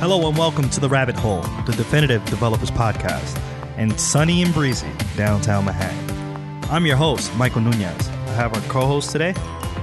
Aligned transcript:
Hello 0.00 0.28
and 0.28 0.38
welcome 0.38 0.68
to 0.70 0.80
The 0.80 0.88
Rabbit 0.88 1.16
Hole, 1.16 1.42
the 1.66 1.72
definitive 1.76 2.24
developers 2.26 2.70
podcast, 2.70 3.36
and 3.76 3.98
sunny 3.98 4.42
and 4.42 4.52
breezy 4.54 4.90
downtown 5.16 5.64
Manhattan. 5.64 6.64
I'm 6.70 6.86
your 6.86 6.96
host, 6.96 7.34
Michael 7.36 7.62
Nunez. 7.62 8.08
I 8.08 8.32
have 8.32 8.54
our 8.54 8.60
co 8.70 8.86
host 8.86 9.10
today 9.10 9.32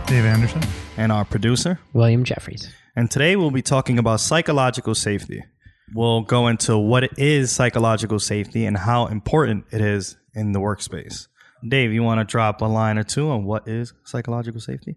Dave 0.07 0.25
Anderson. 0.25 0.61
and 0.97 1.11
our 1.11 1.25
producer. 1.25 1.79
William 1.93 2.23
Jeffries. 2.23 2.73
And 2.95 3.11
today 3.11 3.35
we'll 3.35 3.51
be 3.51 3.61
talking 3.61 3.99
about 3.99 4.19
psychological 4.21 4.95
safety. 4.95 5.43
We'll 5.93 6.21
go 6.21 6.47
into 6.47 6.77
what 6.77 7.03
it 7.03 7.11
is 7.17 7.51
psychological 7.51 8.19
safety 8.19 8.65
and 8.65 8.77
how 8.77 9.07
important 9.07 9.65
it 9.71 9.81
is 9.81 10.15
in 10.33 10.53
the 10.53 10.59
workspace. 10.59 11.27
Dave, 11.67 11.91
you 11.91 12.03
want 12.03 12.19
to 12.19 12.23
drop 12.25 12.61
a 12.61 12.65
line 12.65 12.97
or 12.97 13.03
two 13.03 13.29
on 13.29 13.45
what 13.45 13.67
is 13.67 13.93
psychological 14.05 14.61
safety? 14.61 14.95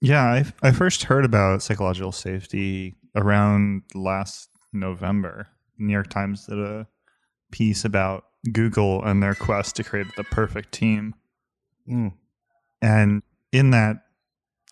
Yeah, 0.00 0.22
I, 0.22 0.44
I 0.62 0.72
first 0.72 1.04
heard 1.04 1.24
about 1.24 1.62
psychological 1.62 2.12
safety 2.12 2.96
around 3.16 3.82
last 3.94 4.48
November. 4.72 5.48
New 5.78 5.92
York 5.92 6.10
Times 6.10 6.46
did 6.46 6.58
a 6.58 6.86
piece 7.50 7.84
about 7.84 8.24
Google 8.52 9.02
and 9.04 9.22
their 9.22 9.34
quest 9.34 9.76
to 9.76 9.84
create 9.84 10.06
the 10.16 10.24
perfect 10.24 10.72
team. 10.72 11.14
Mm. 11.88 12.12
And 12.82 13.22
in 13.52 13.70
that 13.70 14.04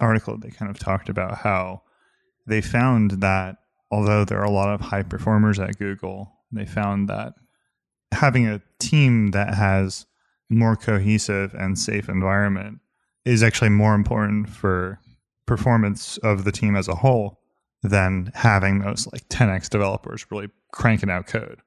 article, 0.01 0.39
they 0.39 0.51
kind 0.51 0.71
of 0.71 0.79
talked 0.79 1.09
about 1.09 1.39
how 1.39 1.83
they 2.47 2.61
found 2.61 3.23
that 3.23 3.57
although 3.91 4.25
there 4.25 4.41
are 4.41 4.45
a 4.45 4.51
lot 4.51 4.69
of 4.69 4.81
high 4.81 5.03
performers 5.03 5.59
at 5.59 5.79
Google, 5.79 6.33
they 6.53 6.67
found 6.67 7.09
that 7.09 7.35
having 8.13 8.47
a 8.47 8.63
team 8.79 9.29
that 9.29 9.55
has 9.55 10.07
more 10.49 10.77
cohesive 10.77 11.55
and 11.55 11.79
safe 11.79 12.09
environment 12.09 12.79
is 13.25 13.43
actually 13.43 13.71
more 13.71 13.95
important 13.95 14.49
for 14.49 15.01
performance 15.47 16.19
of 16.19 16.45
the 16.45 16.53
team 16.53 16.77
as 16.77 16.89
a 16.89 16.95
whole 16.95 17.41
than 17.89 18.33
having 18.35 18.81
those 18.81 19.07
like 19.13 19.29
10x 19.29 19.69
developers 19.69 20.27
really 20.31 20.49
cranking 20.73 21.11
out 21.11 21.27
code. 21.27 21.61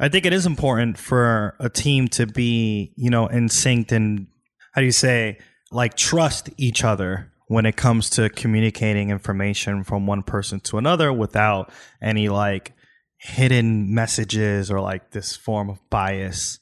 I 0.00 0.08
think 0.08 0.26
it 0.26 0.32
is 0.32 0.46
important 0.46 0.98
for 0.98 1.56
a 1.58 1.68
team 1.68 2.08
to 2.08 2.26
be, 2.26 2.92
you 2.96 3.10
know, 3.10 3.26
in 3.26 3.48
sync 3.48 3.90
and 3.90 4.28
how 4.72 4.80
do 4.80 4.84
you 4.86 4.92
say, 4.92 5.38
like 5.72 5.96
trust 5.96 6.50
each 6.56 6.84
other 6.84 7.32
when 7.48 7.66
it 7.66 7.76
comes 7.76 8.10
to 8.10 8.28
communicating 8.28 9.10
information 9.10 9.82
from 9.82 10.06
one 10.06 10.22
person 10.22 10.60
to 10.60 10.78
another 10.78 11.12
without 11.12 11.72
any 12.00 12.28
like 12.28 12.74
hidden 13.18 13.92
messages 13.92 14.70
or 14.70 14.80
like 14.80 15.10
this 15.10 15.34
form 15.34 15.68
of 15.68 15.78
bias 15.90 16.60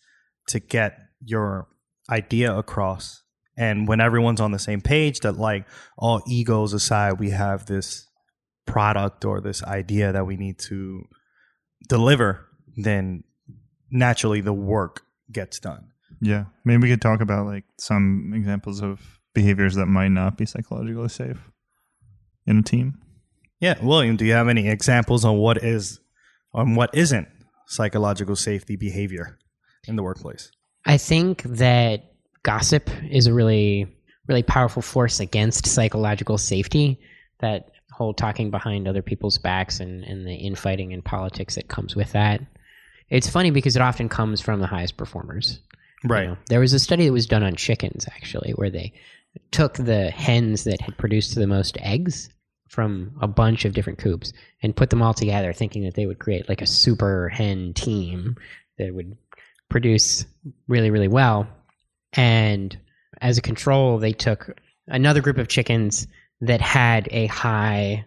to 0.48 0.60
get 0.60 0.98
your 1.20 1.68
idea 2.08 2.56
across. 2.56 3.22
And 3.58 3.88
when 3.88 4.00
everyone's 4.00 4.40
on 4.40 4.52
the 4.52 4.58
same 4.58 4.80
page, 4.80 5.20
that 5.20 5.36
like 5.36 5.66
all 5.98 6.22
egos 6.26 6.72
aside, 6.72 7.14
we 7.18 7.30
have 7.30 7.66
this 7.66 8.05
product 8.66 9.24
or 9.24 9.40
this 9.40 9.62
idea 9.64 10.12
that 10.12 10.26
we 10.26 10.36
need 10.36 10.58
to 10.58 11.04
deliver, 11.88 12.46
then 12.76 13.24
naturally 13.90 14.40
the 14.40 14.52
work 14.52 15.02
gets 15.30 15.58
done. 15.58 15.92
Yeah. 16.20 16.46
Maybe 16.64 16.82
we 16.82 16.90
could 16.90 17.02
talk 17.02 17.20
about 17.20 17.46
like 17.46 17.64
some 17.78 18.32
examples 18.34 18.82
of 18.82 19.00
behaviors 19.34 19.74
that 19.74 19.86
might 19.86 20.08
not 20.08 20.36
be 20.36 20.46
psychologically 20.46 21.08
safe 21.08 21.38
in 22.46 22.58
a 22.58 22.62
team. 22.62 22.98
Yeah, 23.60 23.74
William, 23.82 24.16
do 24.16 24.24
you 24.24 24.32
have 24.32 24.48
any 24.48 24.68
examples 24.68 25.24
on 25.24 25.38
what 25.38 25.62
is 25.62 25.98
on 26.52 26.74
what 26.74 26.90
isn't 26.94 27.28
psychological 27.66 28.36
safety 28.36 28.76
behavior 28.76 29.38
in 29.86 29.96
the 29.96 30.02
workplace? 30.02 30.50
I 30.84 30.98
think 30.98 31.42
that 31.42 32.12
gossip 32.42 32.90
is 33.10 33.26
a 33.26 33.34
really, 33.34 33.86
really 34.28 34.42
powerful 34.42 34.82
force 34.82 35.20
against 35.20 35.66
psychological 35.66 36.38
safety. 36.38 37.00
That 37.40 37.70
whole 37.96 38.12
talking 38.14 38.50
behind 38.50 38.86
other 38.86 39.02
people's 39.02 39.38
backs 39.38 39.80
and, 39.80 40.04
and 40.04 40.26
the 40.26 40.34
infighting 40.34 40.92
and 40.92 41.04
politics 41.04 41.54
that 41.54 41.68
comes 41.68 41.96
with 41.96 42.12
that. 42.12 42.40
It's 43.08 43.30
funny 43.30 43.50
because 43.50 43.76
it 43.76 43.82
often 43.82 44.08
comes 44.08 44.40
from 44.40 44.60
the 44.60 44.66
highest 44.66 44.96
performers. 44.96 45.60
you 46.04 46.10
Right. 46.10 46.28
know. 46.28 46.36
There 46.48 46.60
was 46.60 46.72
a 46.72 46.78
study 46.78 47.06
that 47.06 47.12
was 47.12 47.26
done 47.26 47.42
on 47.42 47.54
chickens, 47.56 48.06
actually, 48.08 48.52
where 48.52 48.70
they 48.70 48.92
took 49.50 49.74
the 49.74 50.10
hens 50.10 50.64
that 50.64 50.80
had 50.80 50.98
produced 50.98 51.34
the 51.34 51.46
most 51.46 51.78
eggs 51.80 52.28
from 52.68 53.16
a 53.22 53.28
bunch 53.28 53.64
of 53.64 53.72
different 53.74 53.98
coops 53.98 54.32
and 54.62 54.76
put 54.76 54.90
them 54.90 55.00
all 55.02 55.14
together, 55.14 55.52
thinking 55.52 55.84
that 55.84 55.94
they 55.94 56.06
would 56.06 56.18
create 56.18 56.48
like 56.48 56.60
a 56.62 56.66
super 56.66 57.28
hen 57.30 57.72
team 57.74 58.36
that 58.78 58.94
would 58.94 59.16
produce 59.70 60.26
really, 60.68 60.90
really 60.90 61.08
well. 61.08 61.46
And 62.12 62.76
as 63.20 63.38
a 63.38 63.42
control, 63.42 63.98
they 63.98 64.12
took 64.12 64.58
another 64.88 65.20
group 65.22 65.38
of 65.38 65.48
chickens 65.48 66.06
that 66.40 66.60
had 66.60 67.08
a 67.10 67.26
high 67.26 68.04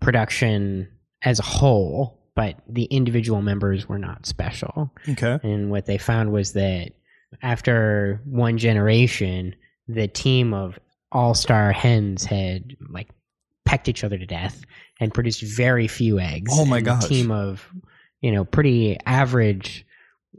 production 0.00 0.88
as 1.22 1.38
a 1.38 1.44
whole, 1.44 2.18
but 2.34 2.56
the 2.68 2.84
individual 2.84 3.42
members 3.42 3.88
were 3.88 3.98
not 3.98 4.26
special. 4.26 4.92
Okay. 5.08 5.38
And 5.42 5.70
what 5.70 5.86
they 5.86 5.98
found 5.98 6.32
was 6.32 6.52
that 6.54 6.92
after 7.42 8.20
one 8.24 8.58
generation, 8.58 9.54
the 9.88 10.08
team 10.08 10.54
of 10.54 10.78
all 11.12 11.34
star 11.34 11.72
hens 11.72 12.24
had 12.24 12.76
like 12.88 13.08
pecked 13.64 13.88
each 13.88 14.04
other 14.04 14.18
to 14.18 14.26
death 14.26 14.62
and 15.00 15.14
produced 15.14 15.42
very 15.42 15.86
few 15.86 16.18
eggs. 16.18 16.52
Oh 16.54 16.64
my. 16.64 16.80
The 16.80 16.96
team 16.96 17.30
of, 17.30 17.68
you 18.20 18.32
know, 18.32 18.44
pretty 18.44 18.98
average 19.06 19.86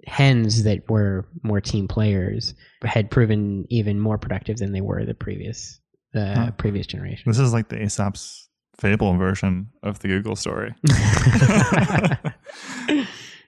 hens 0.07 0.63
that 0.63 0.89
were 0.89 1.27
more 1.43 1.61
team 1.61 1.87
players 1.87 2.53
had 2.83 3.11
proven 3.11 3.65
even 3.69 3.99
more 3.99 4.17
productive 4.17 4.57
than 4.57 4.71
they 4.71 4.81
were 4.81 5.05
the 5.05 5.13
previous 5.13 5.79
the 6.13 6.33
Huh. 6.35 6.51
previous 6.57 6.87
generation. 6.87 7.23
This 7.31 7.39
is 7.39 7.53
like 7.53 7.69
the 7.69 7.81
Aesop's 7.81 8.49
fable 8.77 9.15
version 9.17 9.69
of 9.83 9.99
the 9.99 10.07
Google 10.07 10.35
story. 10.35 10.73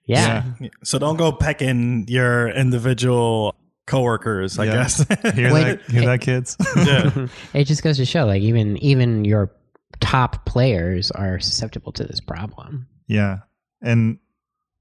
yeah. 0.06 0.44
So 0.84 1.00
don't 1.00 1.18
go 1.18 1.31
pecking 1.31 2.06
your 2.07 2.50
individual 2.50 3.56
coworkers, 3.88 4.59
I 4.59 4.66
Yeah. 4.66 4.74
guess. 4.74 4.97
Hear 5.35 5.53
Wait, 5.53 5.63
that, 5.63 5.81
hear 5.91 6.03
it- 6.03 6.06
that, 6.06 6.22
kids? 6.22 6.57
yeah. 6.75 7.28
it 7.53 7.66
just 7.66 7.84
goes 7.84 7.97
to 7.97 8.06
show 8.06 8.25
like 8.25 8.41
even 8.41 8.78
even 8.78 9.25
your 9.25 9.51
top 10.00 10.45
players 10.45 11.12
are 11.12 11.40
susceptible 11.40 11.91
to 11.94 12.03
this 12.03 12.19
problem. 12.19 12.88
Yeah. 13.07 13.40
And 13.81 14.19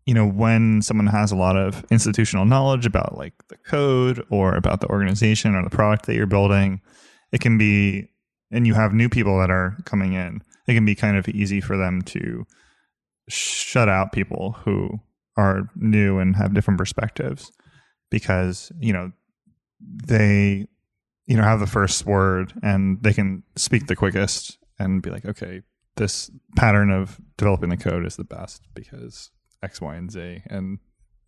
you 0.06 0.14
know, 0.14 0.26
when 0.26 0.82
someone 0.82 1.06
has 1.06 1.31
a 1.31 1.37
lot 1.37 1.56
of 1.56 1.84
institutional 1.91 2.44
knowledge 2.44 2.87
about 2.87 3.16
like 3.16 3.34
the 3.49 3.56
code 3.56 4.25
or 4.31 4.56
about 4.56 4.81
the 4.81 4.88
organization 4.88 5.54
or 5.54 5.62
the 5.62 5.70
product 5.70 6.06
that 6.06 6.14
you're 6.16 6.26
building, 6.26 6.81
it 7.32 7.41
can 7.41 7.59
be 7.59 8.09
and 8.50 8.66
you 8.66 8.75
have 8.75 8.93
new 8.93 9.09
people 9.09 9.38
that 9.41 9.50
are 9.50 9.76
coming 9.84 10.12
in, 10.12 10.43
it 10.66 10.75
can 10.75 10.84
be 10.84 10.94
kind 10.94 11.16
of 11.16 11.28
easy 11.28 11.60
for 11.60 11.76
them 11.76 12.03
to 12.03 12.47
shut 13.28 13.88
out 13.88 14.12
people 14.12 14.53
who 14.65 15.00
are 15.37 15.70
new 15.75 16.19
and 16.19 16.37
have 16.37 16.54
different 16.54 16.78
perspectives 16.78 17.50
because, 18.10 18.70
you 18.78 18.93
know, 18.93 19.10
they 19.81 20.66
you 21.26 21.37
know 21.37 21.43
have 21.43 21.60
the 21.60 21.66
first 21.66 22.04
word 22.04 22.53
and 22.62 23.03
they 23.03 23.12
can 23.12 23.43
speak 23.56 23.87
the 23.87 23.97
quickest 23.97 24.59
and 24.78 25.03
be 25.03 25.10
like, 25.10 25.25
okay, 25.25 25.62
this 25.97 26.31
pattern 26.56 26.91
of 26.91 27.20
developing 27.37 27.70
the 27.70 27.76
code 27.76 28.04
is 28.04 28.16
the 28.16 28.25
best 28.25 28.62
because 28.75 29.31
X, 29.62 29.81
Y, 29.81 29.94
and 29.94 30.10
Z, 30.10 30.43
and 30.47 30.78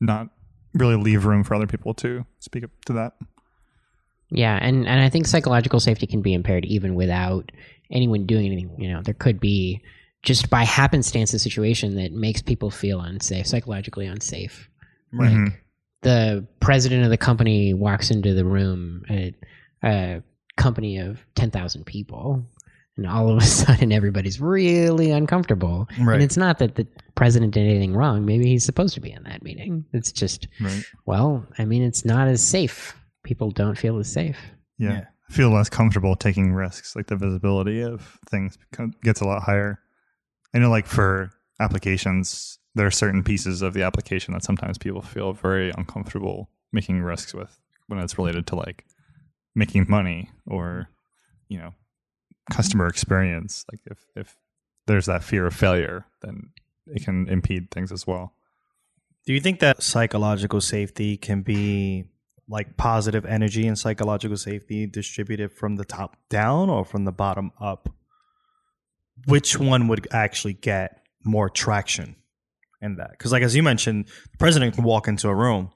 not 0.01 0.29
really 0.75 0.97
leave 0.97 1.25
room 1.25 1.45
for 1.45 1.55
other 1.55 1.67
people 1.67 1.95
to 1.95 2.27
speak 2.41 2.65
up 2.65 2.71
to 2.87 2.93
that. 2.95 3.15
Yeah, 4.31 4.59
and 4.61 4.87
and 4.89 5.01
I 5.01 5.09
think 5.09 5.27
psychological 5.27 5.81
safety 5.81 6.07
can 6.07 6.23
be 6.23 6.35
impaired 6.35 6.65
even 6.65 6.95
without 6.95 7.53
anyone 7.91 8.27
doing 8.27 8.47
anything. 8.47 8.75
You 8.79 8.93
know, 8.93 9.03
there 9.03 9.15
could 9.15 9.39
be 9.41 9.81
just 10.23 10.49
by 10.51 10.65
happenstance 10.65 11.35
a 11.35 11.39
situation 11.39 11.97
that 11.97 12.13
makes 12.13 12.41
people 12.43 12.71
feel 12.71 13.01
unsafe, 13.01 13.47
psychologically 13.47 14.07
unsafe. 14.07 14.69
Right. 15.13 15.31
Mhm. 15.33 15.55
The 16.03 16.47
president 16.61 17.05
of 17.05 17.11
the 17.11 17.17
company 17.17 17.75
walks 17.75 18.11
into 18.11 18.35
the 18.35 18.45
room 18.45 19.05
at 19.09 19.35
a 19.85 20.23
company 20.57 20.99
of 20.99 21.25
ten 21.35 21.51
thousand 21.51 21.85
people, 21.85 22.45
and 22.97 23.07
all 23.07 23.29
of 23.31 23.39
a 23.39 23.41
sudden 23.47 23.93
everybody's 23.93 24.41
really 24.41 25.11
uncomfortable. 25.11 25.87
Right. 26.01 26.15
And 26.15 26.23
it's 26.23 26.37
not 26.37 26.59
that 26.59 26.75
the 26.75 26.87
president 27.15 27.53
did 27.55 27.69
anything 27.69 27.95
wrong. 27.95 28.25
Maybe 28.25 28.47
he's 28.47 28.65
supposed 28.65 28.95
to 28.95 29.01
be 29.01 29.13
in 29.13 29.23
that 29.25 29.43
meeting. 29.43 29.85
It's 29.93 30.11
just, 30.13 30.49
Right. 30.61 30.83
well, 31.07 31.47
I 31.59 31.65
mean, 31.65 31.83
it's 31.83 32.05
not 32.05 32.27
as 32.29 32.43
safe. 32.43 32.95
People 33.25 33.51
don't 33.51 33.77
feel 33.77 33.99
as 33.99 34.11
safe. 34.13 34.39
Yeah. 34.79 34.93
Yeah. 34.93 35.05
Feel 35.31 35.51
less 35.51 35.69
comfortable 35.69 36.15
taking 36.15 36.53
risks. 36.53 36.95
Like 36.95 37.07
the 37.07 37.17
visibility 37.17 37.83
of 37.83 38.19
things 38.29 38.59
gets 39.03 39.21
a 39.21 39.27
lot 39.27 39.43
higher. 39.43 39.81
I 40.55 40.59
know, 40.59 40.71
like 40.71 40.87
for 40.87 41.31
applications, 41.59 42.59
there 42.75 42.87
are 42.87 42.93
certain 42.93 43.25
pieces 43.25 43.63
of 43.63 43.75
the 43.75 43.83
application 43.83 44.35
that 44.35 44.45
sometimes 44.45 44.79
people 44.79 45.03
feel 45.03 45.33
very 45.33 45.73
uncomfortable 45.77 46.51
making 46.73 47.03
risks 47.03 47.35
with 47.35 47.59
when 47.87 47.99
it's 47.99 48.19
related 48.19 48.47
to 48.49 48.57
like 48.57 48.85
making 49.55 49.87
money 49.89 50.31
or, 50.47 50.89
you 51.49 51.59
know, 51.59 51.73
customer 52.51 52.87
experience. 52.87 53.65
Like 53.73 53.81
if, 53.87 53.99
if 54.15 54.37
there's 54.87 55.07
that 55.07 55.25
fear 55.25 55.47
of 55.47 55.55
failure, 55.55 56.05
then 56.23 56.51
it 56.87 57.05
can 57.05 57.29
impede 57.29 57.71
things 57.71 57.91
as 57.91 58.07
well. 58.07 58.35
Do 59.27 59.33
you 59.33 59.41
think 59.41 59.61
that 59.61 59.83
psychological 59.83 60.61
safety 60.61 61.17
can 61.17 61.41
be 61.43 62.05
like 62.49 62.77
positive 62.77 63.25
energy 63.25 63.67
and 63.67 63.79
psychological 63.79 64.37
safety 64.37 64.87
distributed 64.87 65.53
from 65.53 65.77
the 65.77 65.85
top 65.85 66.17
down 66.29 66.69
or 66.71 66.85
from 66.85 67.05
the 67.05 67.13
bottom 67.13 67.53
up? 67.61 67.89
Which 69.27 69.59
one 69.59 69.89
would 69.89 70.09
actually 70.13 70.55
get 70.55 71.05
more 71.25 71.49
traction 71.49 72.17
in 72.85 72.97
that. 72.97 73.11
Because, 73.13 73.33
like 73.33 73.43
as 73.43 73.57
you 73.57 73.63
mentioned, 73.63 74.07
the 74.33 74.39
president 74.39 74.75
can 74.75 74.85
walk 74.85 75.09
into 75.09 75.29
a 75.29 75.35
room 75.35 75.71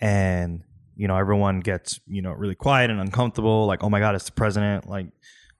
and 0.00 0.62
you 0.94 1.08
know 1.08 1.16
everyone 1.16 1.60
gets 1.60 1.98
you 2.06 2.22
know 2.22 2.32
really 2.32 2.54
quiet 2.54 2.90
and 2.90 3.00
uncomfortable. 3.00 3.66
Like, 3.66 3.82
oh 3.82 3.88
my 3.88 3.98
god, 3.98 4.14
it's 4.14 4.26
the 4.26 4.32
president. 4.32 4.88
Like, 4.88 5.06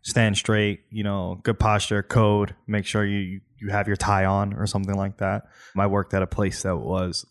stand 0.03 0.37
straight. 0.37 0.81
You 0.91 1.03
know, 1.03 1.41
good 1.43 1.59
posture, 1.59 2.03
code. 2.03 2.55
Make 2.67 2.87
sure 2.87 3.05
you 3.05 3.41
you 3.57 3.71
have 3.71 3.89
your 3.89 3.97
tie 3.97 4.27
on 4.27 4.55
or 4.55 4.67
something 4.67 4.95
like 4.95 5.19
that. 5.19 5.45
I 5.77 5.87
worked 5.87 6.15
at 6.15 6.23
a 6.23 6.27
place 6.27 6.63
that 6.63 6.77
was 6.77 7.25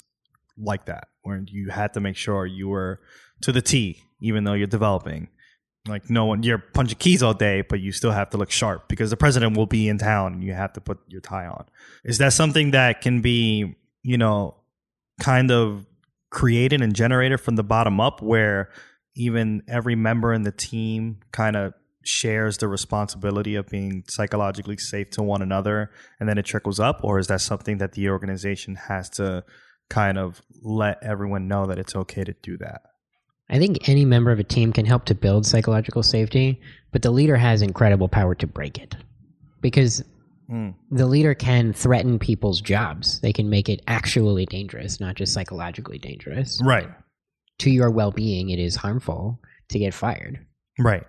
like 0.57 0.85
that, 0.85 1.07
where 1.29 1.43
you 1.47 1.69
had 1.69 1.93
to 1.93 1.99
make 1.99 2.17
sure 2.17 2.45
you 2.45 2.67
were 2.67 2.99
to 3.41 3.51
the 3.51 3.61
T, 3.61 4.03
even 4.21 4.43
though 4.43 4.53
you're 4.53 4.67
developing. 4.67 5.29
Like 5.87 6.09
no 6.09 6.25
one, 6.25 6.43
you're 6.43 6.57
punching 6.57 6.97
keys 6.97 7.23
all 7.23 7.33
day, 7.33 7.61
but 7.61 7.79
you 7.79 7.91
still 7.91 8.11
have 8.11 8.29
to 8.31 8.37
look 8.37 8.51
sharp 8.51 8.89
because 8.89 9.09
the 9.09 9.17
president 9.17 9.55
will 9.55 9.65
be 9.65 9.87
in 9.87 9.97
town 9.97 10.33
and 10.33 10.43
you 10.43 10.53
have 10.53 10.73
to 10.73 10.81
put 10.81 10.99
your 11.07 11.21
tie 11.21 11.45
on. 11.45 11.65
Is 12.03 12.17
that 12.17 12.33
something 12.33 12.71
that 12.71 13.01
can 13.01 13.21
be, 13.21 13.75
you 14.03 14.17
know, 14.17 14.57
kind 15.21 15.51
of 15.51 15.85
created 16.29 16.81
and 16.81 16.93
generated 16.93 17.39
from 17.39 17.55
the 17.55 17.63
bottom 17.63 17.99
up 17.99 18.21
where 18.21 18.69
even 19.15 19.63
every 19.67 19.95
member 19.95 20.33
in 20.33 20.43
the 20.43 20.51
team 20.51 21.19
kind 21.31 21.55
of 21.55 21.73
shares 22.03 22.57
the 22.57 22.67
responsibility 22.67 23.55
of 23.55 23.67
being 23.67 24.03
psychologically 24.07 24.77
safe 24.77 25.09
to 25.11 25.21
one 25.21 25.41
another 25.41 25.91
and 26.19 26.29
then 26.29 26.37
it 26.37 26.45
trickles 26.45 26.79
up 26.79 27.01
or 27.03 27.19
is 27.19 27.27
that 27.27 27.41
something 27.41 27.77
that 27.77 27.91
the 27.93 28.09
organization 28.09 28.75
has 28.75 29.09
to 29.09 29.43
kind 29.89 30.17
of 30.17 30.41
let 30.61 31.01
everyone 31.03 31.47
know 31.47 31.65
that 31.65 31.79
it's 31.79 31.95
okay 31.95 32.23
to 32.23 32.33
do 32.41 32.57
that 32.57 32.81
I 33.51 33.57
think 33.57 33.89
any 33.89 34.05
member 34.05 34.31
of 34.31 34.37
a 34.39 34.43
team 34.43 34.71
can 34.71 34.85
help 34.85 35.05
to 35.05 35.15
build 35.15 35.43
psychological 35.43 36.03
safety, 36.03 36.61
but 36.91 37.01
the 37.01 37.09
leader 37.09 37.35
has 37.35 37.63
incredible 37.63 38.07
power 38.07 38.35
to 38.35 38.45
break 38.45 38.77
it. 38.77 38.95
Because 39.61 40.03
Mm. 40.51 40.75
the 40.91 41.07
leader 41.07 41.33
can 41.33 41.73
threaten 41.73 42.19
people's 42.19 42.61
jobs. 42.61 43.19
They 43.21 43.33
can 43.33 43.49
make 43.49 43.67
it 43.69 43.81
actually 43.87 44.45
dangerous, 44.45 44.99
not 44.99 45.15
just 45.15 45.33
psychologically 45.33 45.97
dangerous. 45.97 46.61
right 46.63 46.89
To 47.59 47.71
your 47.71 47.89
well 47.89 48.11
being, 48.11 48.49
it 48.51 48.59
is 48.59 48.75
harmful 48.75 49.39
to 49.69 49.79
get 49.79 49.93
fired. 49.95 50.45
right 50.77 51.03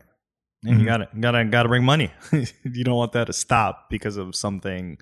and 0.65 0.79
you 0.81 0.85
Mhm. 0.85 0.87
gotta 0.87 1.09
gotta 1.21 1.44
gotta 1.44 1.69
bring 1.69 1.85
money 1.85 2.11
you 2.65 2.85
don't 2.85 2.97
want 2.97 3.12
that 3.12 3.26
to 3.26 3.33
stop 3.35 3.88
because 3.91 4.17
of 4.17 4.35
something 4.35 4.97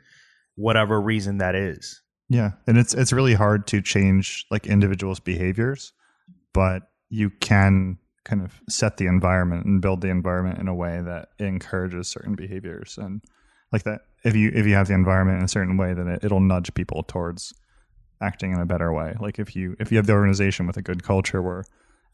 whatever 0.56 1.00
reason 1.00 1.38
that 1.38 1.54
is 1.54 2.00
Yeah, 2.28 2.52
and 2.66 2.76
it's 2.76 2.94
it's 2.94 3.12
really 3.12 3.34
hard 3.34 3.66
to 3.69 3.80
change 3.80 4.46
like 4.50 4.66
individuals' 4.66 5.20
behaviors, 5.20 5.92
but 6.52 6.82
you 7.08 7.30
can 7.30 7.98
kind 8.25 8.42
of 8.42 8.60
set 8.69 8.98
the 8.98 9.06
environment 9.06 9.64
and 9.64 9.80
build 9.80 10.02
the 10.02 10.08
environment 10.08 10.58
in 10.58 10.69
a 10.69 10.75
way 10.75 11.00
that 11.00 11.30
encourages 11.38 12.08
certain 12.08 12.34
behaviors 12.34 12.98
and 12.98 13.22
like 13.72 13.84
that 13.84 14.02
if 14.22 14.36
you 14.36 14.50
if 14.54 14.66
you 14.66 14.75
have 14.75 14.88
the 14.88 14.92
environment 14.92 15.38
in 15.38 15.44
a 15.44 15.48
certain 15.48 15.78
way 15.78 15.94
then 15.94 16.08
it, 16.08 16.22
it'll 16.22 16.40
nudge 16.40 16.75
people 16.75 17.02
towards 17.04 17.54
acting 18.20 18.52
in 18.52 18.60
a 18.60 18.66
better 18.66 18.92
way. 18.92 19.14
Like 19.20 19.38
if 19.38 19.56
you 19.56 19.76
if 19.78 19.90
you 19.90 19.96
have 19.96 20.06
the 20.06 20.12
organization 20.12 20.66
with 20.66 20.76
a 20.76 20.82
good 20.82 21.02
culture 21.02 21.40
where 21.40 21.64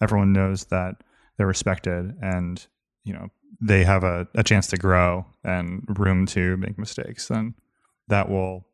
everyone 0.01 0.33
knows 0.33 0.67
that 0.67 1.03
they're 1.37 1.47
respected 1.47 2.15
and 2.23 2.65
you 3.05 3.13
know 3.13 3.29
they 3.61 3.85
have 3.85 4.05
a, 4.05 4.29
a 4.35 4.45
chance 4.45 4.67
to 4.69 4.77
grow 4.77 5.27
and 5.43 5.85
room 5.99 6.27
to 6.27 6.57
make 6.59 6.79
mistakes 6.79 7.29
then 7.29 7.55
that 8.09 8.29
will 8.29 8.67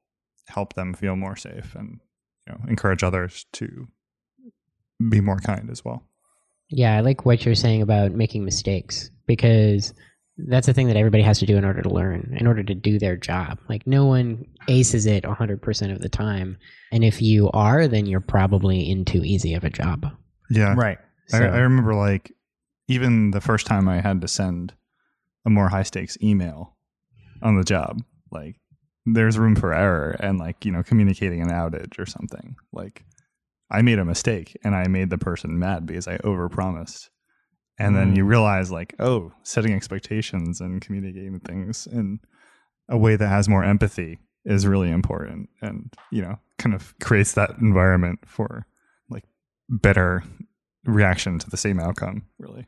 help 0.51 0.75
them 0.75 0.93
feel 0.95 1.17
more 1.17 1.37
safe 1.37 1.75
and 1.75 2.01
you 2.47 2.53
know 2.53 2.61
encourage 2.69 3.03
others 3.03 3.47
to 3.53 3.89
be 5.09 5.21
more 5.21 5.39
kind 5.39 5.71
as 5.71 5.85
well 5.85 6.03
Yeah, 6.69 6.97
I 6.97 7.01
like 7.01 7.25
what 7.25 7.45
you're 7.45 7.55
saying 7.55 7.83
about 7.83 8.13
making 8.13 8.45
mistakes 8.45 9.11
because 9.27 9.95
that's 10.37 10.67
the 10.67 10.73
thing 10.75 10.87
that 10.89 10.97
everybody 10.97 11.23
has 11.23 11.39
to 11.41 11.47
do 11.47 11.57
in 11.57 11.65
order 11.65 11.83
to 11.83 11.89
learn, 11.89 12.37
in 12.39 12.47
order 12.47 12.63
to 12.63 12.75
do 12.75 12.99
their 12.99 13.17
job. 13.17 13.59
Like, 13.69 13.87
no 13.87 14.07
one 14.07 14.47
aces 14.69 15.05
it 15.07 15.25
100% 15.25 15.93
of 15.93 16.01
the 16.01 16.09
time. 16.09 16.57
And 16.93 17.03
if 17.05 17.21
you 17.21 17.51
are, 17.53 17.89
then 17.89 18.07
you're 18.07 18.21
probably 18.21 18.89
in 18.89 19.05
too 19.05 19.23
easy 19.25 19.55
of 19.55 19.65
a 19.65 19.71
job. 19.71 20.07
yeah 20.51 20.75
right 20.77 20.99
I, 21.33 21.39
I 21.45 21.59
remember 21.59 21.95
like 21.95 22.33
even 22.89 23.31
the 23.31 23.41
first 23.41 23.67
time 23.67 23.89
i 23.89 24.01
had 24.01 24.21
to 24.21 24.29
send 24.29 24.75
a 25.47 25.51
more 25.51 25.69
high 25.69 25.85
stakes 25.85 26.19
email 26.23 26.77
on 27.41 27.57
the 27.57 27.65
job 27.65 28.03
like 28.31 28.57
there's 29.07 29.39
room 29.39 29.57
for 29.57 29.73
error 29.73 30.17
and 30.21 30.39
like 30.39 30.65
you 30.65 30.73
know 30.73 30.83
communicating 30.83 31.41
an 31.41 31.51
outage 31.51 31.99
or 31.99 32.07
something. 32.07 32.57
Like 32.73 33.05
i 33.71 33.83
made 33.83 34.01
a 34.01 34.05
mistake 34.05 34.59
and 34.65 34.75
i 34.75 34.89
made 34.89 35.11
the 35.11 35.19
person 35.19 35.59
mad 35.59 35.87
because 35.87 36.09
i 36.09 36.19
overpromised. 36.19 37.09
And 37.79 37.97
then 37.97 38.15
you 38.15 38.25
mm. 38.25 38.29
realize 38.29 38.71
like 38.71 38.95
oh 38.99 39.33
setting 39.43 39.73
expectations 39.73 40.61
and 40.61 40.83
communicating 40.83 41.41
things 41.41 41.87
in 41.87 42.21
a 42.91 42.99
way 42.99 43.17
that 43.17 43.29
has 43.29 43.49
more 43.49 43.65
empathy 43.65 44.19
is 44.45 44.67
really 44.67 44.91
important 44.91 45.49
and 45.63 45.93
you 46.11 46.21
know 46.21 46.39
kind 46.59 46.75
of 46.75 46.95
creates 47.01 47.33
that 47.33 47.51
environment 47.61 48.19
for 48.27 48.67
like 49.09 49.25
better 49.69 50.23
reaction 50.85 51.39
to 51.39 51.49
the 51.49 51.57
same 51.57 51.81
outcome 51.81 52.25
really. 52.39 52.67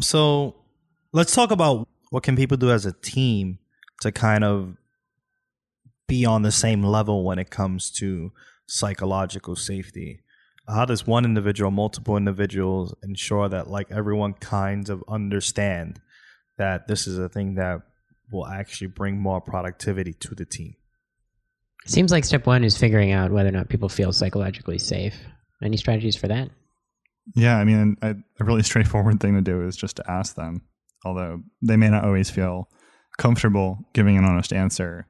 So 0.00 0.54
let's 1.12 1.34
talk 1.34 1.50
about 1.50 1.88
what 2.10 2.22
can 2.22 2.36
people 2.36 2.56
do 2.56 2.70
as 2.70 2.86
a 2.86 2.92
team 2.92 3.58
to 4.00 4.12
kind 4.12 4.44
of 4.44 4.76
be 6.08 6.26
on 6.26 6.42
the 6.42 6.50
same 6.50 6.82
level 6.82 7.24
when 7.24 7.38
it 7.38 7.50
comes 7.50 7.90
to 7.92 8.32
psychological 8.66 9.54
safety. 9.54 10.20
How 10.66 10.84
does 10.84 11.06
one 11.06 11.24
individual, 11.24 11.70
multiple 11.70 12.16
individuals 12.16 12.94
ensure 13.02 13.48
that 13.48 13.68
like 13.68 13.90
everyone 13.90 14.34
kinds 14.34 14.90
of 14.90 15.04
understand 15.08 16.00
that 16.58 16.88
this 16.88 17.06
is 17.06 17.18
a 17.18 17.28
thing 17.28 17.54
that 17.54 17.82
will 18.32 18.46
actually 18.46 18.88
bring 18.88 19.20
more 19.20 19.40
productivity 19.40 20.12
to 20.14 20.34
the 20.34 20.44
team? 20.44 20.74
seems 21.86 22.12
like 22.12 22.24
step 22.24 22.44
one 22.44 22.64
is 22.64 22.76
figuring 22.76 23.12
out 23.12 23.30
whether 23.30 23.48
or 23.48 23.52
not 23.52 23.70
people 23.70 23.88
feel 23.88 24.12
psychologically 24.12 24.78
safe. 24.78 25.14
Any 25.62 25.78
strategies 25.78 26.16
for 26.16 26.28
that? 26.28 26.50
yeah 27.34 27.56
i 27.58 27.64
mean 27.64 27.96
I, 28.02 28.08
a 28.40 28.44
really 28.44 28.62
straightforward 28.70 29.20
thing 29.20 29.34
to 29.34 29.40
do 29.40 29.66
is 29.66 29.76
just 29.76 29.96
to 29.96 30.10
ask 30.10 30.34
them 30.34 30.62
although 31.04 31.42
they 31.62 31.76
may 31.76 31.88
not 31.88 32.04
always 32.04 32.30
feel 32.30 32.68
comfortable 33.18 33.78
giving 33.92 34.16
an 34.16 34.24
honest 34.24 34.52
answer 34.52 35.06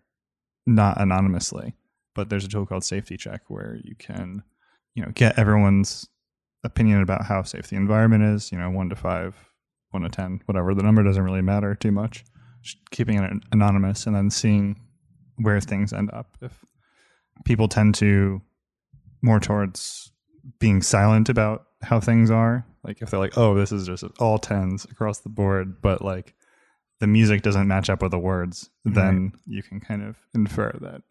not 0.68 1.00
anonymously 1.00 1.74
but 2.14 2.28
there's 2.28 2.44
a 2.44 2.48
tool 2.48 2.66
called 2.66 2.84
safety 2.84 3.16
check 3.16 3.42
where 3.48 3.78
you 3.82 3.94
can 3.96 4.42
you 4.94 5.02
know 5.02 5.10
get 5.14 5.38
everyone's 5.38 6.08
opinion 6.64 7.00
about 7.00 7.24
how 7.24 7.42
safe 7.42 7.68
the 7.68 7.76
environment 7.76 8.24
is 8.24 8.50
you 8.50 8.58
know 8.58 8.70
one 8.70 8.88
to 8.88 8.96
five 8.96 9.34
one 9.90 10.02
to 10.02 10.08
ten 10.08 10.40
whatever. 10.46 10.74
The 10.74 10.82
number 10.82 11.02
doesn't 11.02 11.22
really 11.22 11.42
matter 11.42 11.74
too 11.74 11.92
much. 11.92 12.24
Just 12.62 12.78
keeping 12.90 13.22
it 13.22 13.32
anonymous 13.52 14.06
and 14.06 14.14
then 14.14 14.30
seeing 14.30 14.80
where 15.36 15.60
things 15.60 15.92
end 15.92 16.10
up. 16.12 16.36
If 16.40 16.64
people 17.44 17.68
tend 17.68 17.94
to 17.96 18.42
more 19.22 19.40
towards 19.40 20.10
being 20.58 20.82
silent 20.82 21.28
about 21.28 21.66
how 21.82 22.00
things 22.00 22.30
are 22.30 22.66
like 22.82 23.00
if 23.00 23.10
they're 23.10 23.20
like 23.20 23.37
oh 23.37 23.54
this 23.54 23.70
is 23.70 23.87
just 23.87 24.02
all 24.18 24.38
tens 24.38 24.84
across 24.87 25.18
the 25.20 25.28
board 25.28 25.80
but 25.80 26.02
like 26.02 26.34
the 27.00 27.07
music 27.07 27.43
doesn't 27.43 27.69
match 27.69 27.88
up 27.90 28.02
with 28.02 28.11
the 28.11 28.19
words 28.19 28.71
then 28.85 29.33
you 29.47 29.62
can 29.62 29.78
kind 29.81 30.02
of 30.02 30.17
infer 30.35 30.73
that 30.81 31.02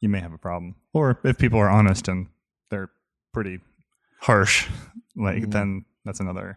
you 0.00 0.08
may 0.08 0.20
have 0.20 0.32
a 0.32 0.38
problem. 0.38 0.74
Or 0.92 1.18
if 1.24 1.38
people 1.38 1.58
are 1.60 1.68
honest 1.68 2.08
and 2.08 2.28
they're 2.70 2.90
pretty 3.32 3.60
harsh 4.20 4.68
like 5.16 5.42
Mhm. 5.44 5.50
then 5.52 5.84
that's 6.04 6.20
another 6.20 6.56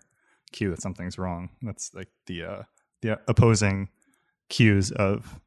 cue 0.51 0.69
that 0.71 0.81
something's 0.81 1.17
wrong. 1.17 1.49
That's 1.61 1.93
like 1.93 2.09
the 2.27 2.43
uh 2.43 2.63
the 3.01 3.19
opposing 3.27 3.89
cues 4.49 4.91
of 4.91 5.39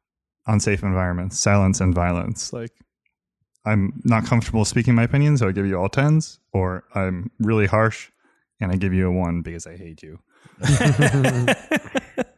unsafe 0.47 0.83
environments 0.83 1.39
silence 1.39 1.79
and 1.81 1.93
violence. 1.95 2.53
Like 2.53 2.71
i'm 3.65 3.99
not 4.03 4.25
comfortable 4.25 4.63
speaking 4.63 4.93
my 4.93 5.01
opinion 5.03 5.35
so 5.37 5.47
i 5.47 5.51
give 5.51 5.65
you 5.65 5.75
all 5.75 5.89
tens 5.89 6.39
or 6.53 6.83
i'm 6.93 7.31
really 7.39 7.65
harsh 7.65 8.11
and 8.59 8.71
i 8.71 8.75
give 8.75 8.93
you 8.93 9.07
a 9.07 9.11
one 9.11 9.41
because 9.41 9.65
i 9.65 9.75
hate 9.75 10.03
you 10.03 10.19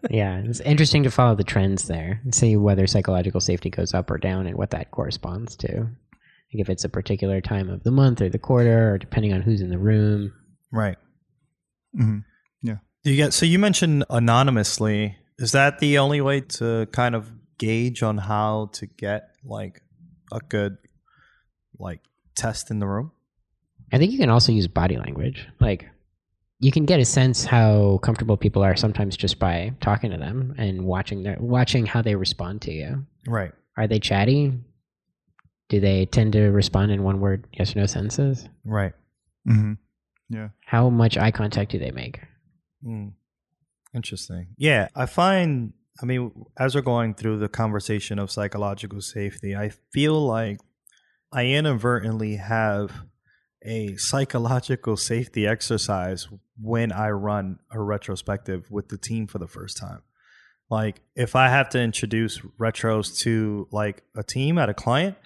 yeah, 0.09 0.39
it's 0.39 0.59
interesting 0.61 1.03
to 1.03 1.11
follow 1.11 1.35
the 1.35 1.43
trends 1.43 1.87
there 1.87 2.19
and 2.23 2.33
see 2.33 2.55
whether 2.55 2.87
psychological 2.87 3.41
safety 3.41 3.69
goes 3.69 3.93
up 3.93 4.09
or 4.09 4.17
down 4.17 4.47
and 4.47 4.57
what 4.57 4.71
that 4.71 4.91
corresponds 4.91 5.55
to. 5.57 5.77
Like 5.77 6.61
if 6.61 6.69
it's 6.69 6.83
a 6.83 6.89
particular 6.89 7.41
time 7.41 7.69
of 7.69 7.83
the 7.83 7.91
month 7.91 8.21
or 8.21 8.29
the 8.29 8.39
quarter, 8.39 8.93
or 8.93 8.97
depending 8.97 9.33
on 9.33 9.41
who's 9.41 9.61
in 9.61 9.69
the 9.69 9.77
room. 9.77 10.33
Right. 10.71 10.97
Mm-hmm. 11.97 12.19
Yeah. 12.63 12.77
Do 13.03 13.11
you 13.11 13.17
get 13.17 13.33
so 13.33 13.45
you 13.45 13.59
mentioned 13.59 14.05
anonymously. 14.09 15.17
Is 15.39 15.51
that 15.51 15.79
the 15.79 15.99
only 15.99 16.21
way 16.21 16.41
to 16.41 16.87
kind 16.91 17.15
of 17.15 17.31
gauge 17.57 18.01
on 18.01 18.17
how 18.17 18.69
to 18.73 18.87
get 18.87 19.29
like 19.43 19.81
a 20.31 20.39
good 20.39 20.77
like 21.77 22.01
test 22.35 22.71
in 22.71 22.79
the 22.79 22.87
room? 22.87 23.11
I 23.91 23.97
think 23.97 24.11
you 24.11 24.17
can 24.17 24.29
also 24.29 24.51
use 24.51 24.67
body 24.67 24.97
language. 24.97 25.47
Like 25.59 25.89
you 26.59 26.71
can 26.71 26.85
get 26.85 26.99
a 26.99 27.05
sense 27.05 27.45
how 27.45 27.99
comfortable 28.01 28.37
people 28.37 28.63
are 28.63 28.75
sometimes 28.75 29.15
just 29.15 29.37
by 29.37 29.73
talking 29.79 30.11
to 30.11 30.17
them 30.17 30.55
and 30.57 30.85
watching 30.85 31.23
their 31.23 31.37
watching 31.39 31.85
how 31.85 32.01
they 32.01 32.15
respond 32.15 32.61
to 32.63 32.71
you. 32.71 33.05
Right. 33.27 33.51
Are 33.77 33.87
they 33.87 33.99
chatty? 33.99 34.53
Do 35.69 35.79
they 35.79 36.05
tend 36.05 36.33
to 36.33 36.47
respond 36.47 36.91
in 36.91 37.03
one 37.03 37.19
word 37.19 37.47
yes 37.53 37.75
or 37.75 37.79
no 37.79 37.85
sentences? 37.85 38.47
Right. 38.65 38.93
Mm-hmm. 39.47 39.73
Yeah. 40.29 40.49
How 40.65 40.89
much 40.89 41.17
eye 41.17 41.31
contact 41.31 41.71
do 41.71 41.79
they 41.79 41.91
make? 41.91 42.21
Mm. 42.85 43.13
Interesting. 43.93 44.47
Yeah, 44.57 44.87
I 44.95 45.05
find 45.05 45.73
I 46.01 46.05
mean, 46.05 46.31
as 46.57 46.75
we're 46.75 46.81
going 46.81 47.15
through 47.15 47.39
the 47.39 47.49
conversation 47.49 48.19
of 48.19 48.31
psychological 48.31 49.01
safety, 49.01 49.55
I 49.55 49.71
feel 49.91 50.25
like 50.25 50.59
I 51.31 51.45
inadvertently 51.47 52.37
have 52.37 52.91
a 53.67 53.95
psychological 53.97 54.95
safety 54.97 55.45
exercise 55.45 56.27
when 56.59 56.91
I 56.91 57.09
run 57.09 57.59
a 57.71 57.79
retrospective 57.79 58.71
with 58.71 58.87
the 58.89 58.97
team 58.97 59.27
for 59.27 59.37
the 59.39 59.47
first 59.47 59.77
time. 59.77 60.01
Like 60.69 61.01
if 61.15 61.35
I 61.35 61.49
have 61.49 61.69
to 61.69 61.79
introduce 61.81 62.39
retros 62.59 63.19
to 63.19 63.67
like 63.71 64.03
a 64.15 64.23
team 64.23 64.57
at 64.57 64.69
a 64.69 64.73
client, 64.73 65.17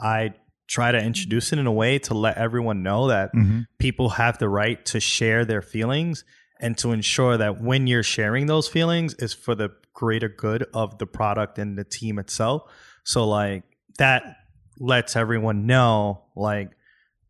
I 0.00 0.34
try 0.66 0.92
to 0.92 0.98
introduce 0.98 1.52
it 1.52 1.58
in 1.58 1.66
a 1.66 1.72
way 1.72 1.98
to 1.98 2.14
let 2.14 2.36
everyone 2.38 2.82
know 2.82 3.08
that 3.08 3.32
Mhm. 3.34 3.66
people 3.78 4.10
have 4.10 4.38
the 4.38 4.48
right 4.48 4.84
to 4.86 5.00
share 5.00 5.44
their 5.44 5.62
feelings 5.62 6.24
and 6.60 6.76
to 6.78 6.92
ensure 6.92 7.36
that 7.36 7.60
when 7.60 7.86
you're 7.86 8.02
sharing 8.02 8.46
those 8.46 8.68
feelings 8.68 9.14
is 9.14 9.32
for 9.32 9.54
the 9.54 9.70
greater 9.94 10.28
good 10.28 10.64
of 10.74 10.98
the 10.98 11.06
product 11.06 11.58
and 11.58 11.76
the 11.76 11.84
team 11.84 12.18
itself. 12.18 12.62
So 13.04 13.26
like 13.28 13.64
that 13.98 14.36
lets 14.78 15.16
everyone 15.16 15.66
know 15.66 16.24
like 16.36 16.70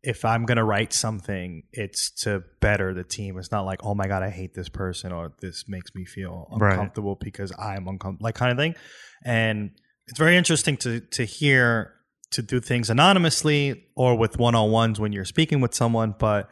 if 0.03 0.25
I'm 0.25 0.45
gonna 0.45 0.63
write 0.65 0.93
something, 0.93 1.63
it's 1.71 2.09
to 2.23 2.43
better 2.59 2.93
the 2.93 3.03
team. 3.03 3.37
It's 3.37 3.51
not 3.51 3.65
like, 3.65 3.79
oh 3.83 3.93
my 3.93 4.07
god, 4.07 4.23
I 4.23 4.29
hate 4.29 4.53
this 4.53 4.69
person 4.69 5.11
or 5.11 5.33
this 5.41 5.65
makes 5.67 5.93
me 5.93 6.05
feel 6.05 6.47
Right. 6.59 6.71
uncomfortable 6.73 7.15
because 7.19 7.51
I'm 7.59 7.87
uncomfortable, 7.87 8.23
like 8.23 8.35
kind 8.35 8.51
of 8.51 8.57
thing. 8.57 8.75
And 9.23 9.71
it's 10.07 10.17
very 10.17 10.35
interesting 10.37 10.77
to 10.77 10.99
to 11.01 11.23
hear 11.23 11.93
to 12.31 12.41
do 12.41 12.59
things 12.59 12.89
anonymously 12.89 13.83
or 13.95 14.17
with 14.17 14.37
one 14.39 14.55
on 14.55 14.71
ones 14.71 14.99
when 14.99 15.11
you're 15.11 15.25
speaking 15.25 15.61
with 15.61 15.73
someone. 15.75 16.15
But 16.17 16.49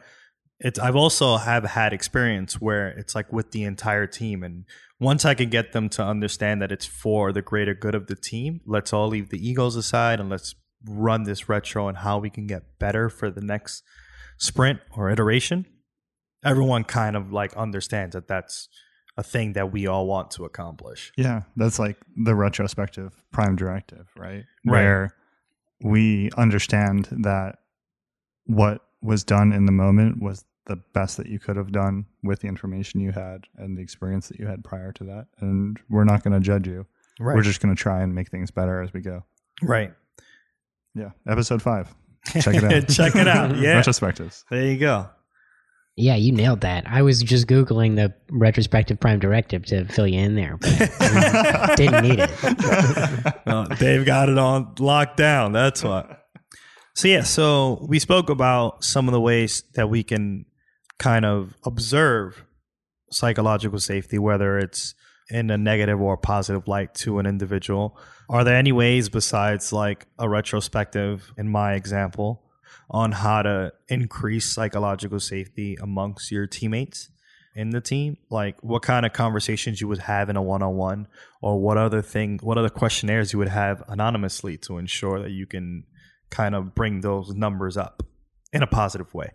it's 0.60 0.78
I've 0.78 0.96
also 0.96 1.38
have 1.38 1.64
had 1.64 1.92
experience 1.92 2.60
where 2.60 2.88
it's 2.88 3.14
like 3.14 3.32
with 3.32 3.50
the 3.50 3.64
entire 3.64 4.06
team 4.06 4.42
and 4.44 4.64
once 5.00 5.24
I 5.24 5.32
can 5.34 5.48
get 5.48 5.72
them 5.72 5.88
to 5.90 6.02
understand 6.04 6.60
that 6.60 6.70
it's 6.70 6.84
for 6.84 7.32
the 7.32 7.40
greater 7.40 7.72
good 7.74 7.94
of 7.94 8.06
the 8.06 8.14
team, 8.14 8.60
let's 8.66 8.92
all 8.92 9.08
leave 9.08 9.30
the 9.30 9.38
egos 9.48 9.74
aside 9.74 10.20
and 10.20 10.28
let's 10.28 10.54
run 10.86 11.24
this 11.24 11.48
retro 11.48 11.88
and 11.88 11.98
how 11.98 12.18
we 12.18 12.30
can 12.30 12.46
get 12.46 12.78
better 12.78 13.08
for 13.08 13.30
the 13.30 13.40
next 13.40 13.82
sprint 14.38 14.80
or 14.96 15.10
iteration. 15.10 15.66
Everyone 16.44 16.84
kind 16.84 17.16
of 17.16 17.32
like 17.32 17.54
understands 17.56 18.14
that 18.14 18.28
that's 18.28 18.68
a 19.16 19.22
thing 19.22 19.52
that 19.52 19.72
we 19.72 19.86
all 19.86 20.06
want 20.06 20.30
to 20.32 20.44
accomplish. 20.44 21.12
Yeah, 21.16 21.42
that's 21.56 21.78
like 21.78 21.96
the 22.16 22.34
retrospective 22.34 23.14
prime 23.32 23.56
directive, 23.56 24.08
right? 24.16 24.44
Right. 24.64 24.82
Where 24.82 25.16
we 25.82 26.30
understand 26.36 27.08
that 27.10 27.58
what 28.46 28.82
was 29.02 29.24
done 29.24 29.52
in 29.52 29.66
the 29.66 29.72
moment 29.72 30.22
was 30.22 30.44
the 30.66 30.76
best 30.76 31.16
that 31.16 31.26
you 31.26 31.38
could 31.38 31.56
have 31.56 31.72
done 31.72 32.06
with 32.22 32.40
the 32.40 32.48
information 32.48 33.00
you 33.00 33.12
had 33.12 33.44
and 33.56 33.76
the 33.76 33.82
experience 33.82 34.28
that 34.28 34.38
you 34.38 34.46
had 34.46 34.62
prior 34.62 34.92
to 34.92 35.04
that. 35.04 35.26
And 35.40 35.78
we're 35.88 36.04
not 36.04 36.22
going 36.22 36.34
to 36.34 36.40
judge 36.40 36.66
you. 36.66 36.86
Right. 37.18 37.34
We're 37.34 37.42
just 37.42 37.60
going 37.60 37.74
to 37.74 37.80
try 37.80 38.02
and 38.02 38.14
make 38.14 38.30
things 38.30 38.50
better 38.50 38.82
as 38.82 38.92
we 38.92 39.00
go. 39.00 39.24
right. 39.62 39.92
Yeah. 40.94 41.10
Episode 41.28 41.62
five. 41.62 41.94
Check 42.40 42.54
it 42.56 42.64
out. 42.72 42.88
Check 42.88 43.16
it 43.16 43.28
out. 43.28 43.56
Yeah. 43.56 43.80
Retrospectives. 43.80 44.44
There 44.50 44.66
you 44.66 44.78
go. 44.78 45.08
Yeah, 45.96 46.14
you 46.16 46.32
nailed 46.32 46.62
that. 46.62 46.84
I 46.86 47.02
was 47.02 47.22
just 47.22 47.46
googling 47.46 47.96
the 47.96 48.14
retrospective 48.30 48.98
prime 48.98 49.18
directive 49.18 49.66
to 49.66 49.84
fill 49.86 50.06
you 50.06 50.18
in 50.20 50.34
there, 50.34 50.56
but 50.56 50.70
didn't 51.76 52.02
need 52.02 52.18
it. 52.20 52.30
Uh, 53.46 53.64
Dave 53.74 54.06
got 54.06 54.28
it 54.30 54.38
on 54.38 54.74
locked 54.78 55.16
down. 55.18 55.52
That's 55.52 55.82
what. 55.84 56.24
So 56.94 57.08
yeah, 57.08 57.22
so 57.22 57.84
we 57.86 57.98
spoke 57.98 58.30
about 58.30 58.82
some 58.82 59.08
of 59.08 59.12
the 59.12 59.20
ways 59.20 59.62
that 59.74 59.90
we 59.90 60.02
can 60.02 60.46
kind 60.98 61.24
of 61.24 61.54
observe 61.64 62.44
psychological 63.10 63.78
safety, 63.80 64.18
whether 64.18 64.58
it's 64.58 64.94
in 65.30 65.50
a 65.50 65.58
negative 65.58 66.00
or 66.00 66.16
positive 66.16 66.66
light 66.66 66.94
to 66.94 67.18
an 67.18 67.26
individual. 67.26 67.96
Are 68.28 68.44
there 68.44 68.56
any 68.56 68.72
ways 68.72 69.08
besides 69.08 69.72
like 69.72 70.06
a 70.18 70.28
retrospective, 70.28 71.32
in 71.36 71.48
my 71.48 71.74
example, 71.74 72.42
on 72.90 73.12
how 73.12 73.42
to 73.42 73.72
increase 73.88 74.52
psychological 74.52 75.20
safety 75.20 75.76
amongst 75.80 76.30
your 76.30 76.46
teammates 76.46 77.10
in 77.54 77.70
the 77.70 77.80
team? 77.80 78.16
Like 78.30 78.62
what 78.62 78.82
kind 78.82 79.06
of 79.06 79.12
conversations 79.12 79.80
you 79.80 79.88
would 79.88 79.98
have 79.98 80.28
in 80.28 80.36
a 80.36 80.42
one-on-one 80.42 81.08
or 81.40 81.60
what 81.60 81.78
other 81.78 82.02
thing 82.02 82.38
what 82.42 82.58
other 82.58 82.68
questionnaires 82.68 83.32
you 83.32 83.38
would 83.38 83.48
have 83.48 83.82
anonymously 83.88 84.56
to 84.58 84.78
ensure 84.78 85.20
that 85.22 85.30
you 85.30 85.46
can 85.46 85.84
kind 86.30 86.54
of 86.54 86.74
bring 86.74 87.00
those 87.00 87.34
numbers 87.34 87.76
up 87.76 88.02
in 88.52 88.62
a 88.62 88.66
positive 88.66 89.12
way. 89.14 89.30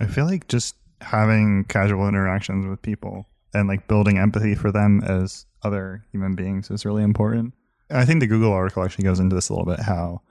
I 0.00 0.06
feel 0.06 0.24
like 0.24 0.48
just 0.48 0.74
having 1.00 1.64
casual 1.64 2.08
interactions 2.08 2.66
with 2.66 2.82
people 2.82 3.26
and 3.54 3.68
like 3.68 3.88
building 3.88 4.18
empathy 4.18 4.54
for 4.54 4.72
them 4.72 5.02
as 5.04 5.46
other 5.62 6.04
human 6.10 6.34
beings 6.34 6.70
is 6.70 6.84
really 6.84 7.02
important. 7.02 7.54
I 7.90 8.04
think 8.04 8.20
the 8.20 8.26
Google 8.26 8.52
article 8.52 8.82
actually 8.82 9.04
goes 9.04 9.20
into 9.20 9.34
this 9.34 9.48
a 9.48 9.52
little 9.52 9.66
bit 9.66 9.80
how 9.80 10.22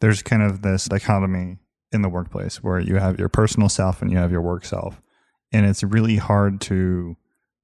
there's 0.00 0.22
kind 0.22 0.42
of 0.42 0.62
this 0.62 0.86
dichotomy 0.86 1.58
in 1.92 2.02
the 2.02 2.08
workplace 2.08 2.62
where 2.62 2.80
you 2.80 2.96
have 2.96 3.18
your 3.18 3.28
personal 3.28 3.68
self 3.68 4.00
and 4.00 4.10
you 4.10 4.18
have 4.18 4.32
your 4.32 4.40
work 4.40 4.64
self. 4.64 5.00
And 5.52 5.66
it's 5.66 5.82
really 5.82 6.16
hard 6.16 6.60
to 6.62 7.16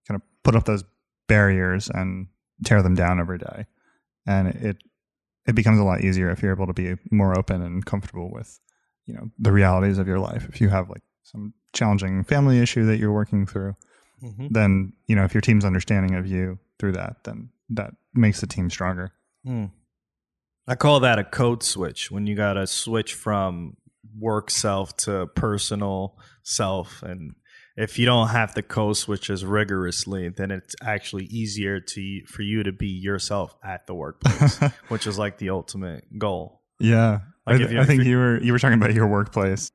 kind 0.06 0.20
of 0.20 0.23
put 0.42 0.56
up 0.56 0.64
those 0.64 0.85
barriers 1.28 1.88
and 1.92 2.28
tear 2.64 2.82
them 2.82 2.94
down 2.94 3.20
every 3.20 3.38
day. 3.38 3.66
And 4.26 4.49
it 4.49 4.76
it 5.46 5.54
becomes 5.54 5.78
a 5.78 5.85
lot 5.85 6.02
easier 6.02 6.30
if 6.30 6.42
you're 6.42 6.52
able 6.52 6.66
to 6.66 6.73
be 6.73 6.96
more 7.11 7.38
open 7.38 7.62
and 7.62 7.87
comfortable 7.87 8.30
with, 8.32 8.58
you 9.06 9.14
know, 9.14 9.30
the 9.38 9.52
realities 9.52 9.99
of 9.99 10.08
your 10.08 10.18
life. 10.18 10.46
If 10.49 10.61
you 10.61 10.68
have 10.70 10.90
like 10.90 11.02
some 11.23 11.54
challenging 11.73 12.25
family 12.25 12.58
issue 12.58 12.85
that 12.87 12.99
you're 12.99 13.12
working 13.12 13.46
through, 13.46 13.76
then 14.50 14.92
you 15.06 15.16
know 15.16 15.25
if 15.25 15.35
your 15.35 15.40
team's 15.40 15.64
understanding 15.64 16.14
of 16.14 16.26
you 16.26 16.58
through 16.78 16.92
that, 16.92 17.25
then 17.25 17.50
that 17.70 17.92
makes 18.14 18.40
the 18.40 18.46
team 18.46 18.70
stronger. 18.70 19.12
Hmm. 19.44 19.66
I 20.68 20.75
call 20.75 21.00
that 21.00 21.18
a 21.18 21.25
code 21.25 21.62
switch 21.62 22.11
when 22.11 22.26
you 22.26 22.35
got 22.35 22.54
to 22.54 22.66
switch 22.66 23.14
from 23.14 23.76
work 24.18 24.50
self 24.50 24.96
to 24.96 25.26
personal 25.28 26.18
self 26.42 27.02
and 27.02 27.35
if 27.76 27.99
you 27.99 28.06
don't 28.06 28.28
have 28.28 28.54
the 28.54 28.62
code 28.62 28.96
switches 28.96 29.44
rigorously 29.44 30.28
then 30.30 30.50
it's 30.50 30.75
actually 30.82 31.25
easier 31.25 31.80
to 31.80 32.20
for 32.26 32.42
you 32.42 32.62
to 32.62 32.73
be 32.73 32.87
yourself 32.87 33.54
at 33.62 33.87
the 33.87 33.94
workplace 33.94 34.58
which 34.88 35.06
is 35.06 35.18
like 35.18 35.38
the 35.38 35.50
ultimate 35.50 36.04
goal 36.18 36.62
Yeah, 36.78 37.20
Like 37.46 37.61
I, 37.62 37.80
I 37.80 37.85
think 37.85 38.04
you 38.04 38.16
were 38.18 38.42
you 38.42 38.52
were 38.52 38.58
talking 38.58 38.78
about 38.78 38.92
your 38.94 39.06
workplace 39.06 39.70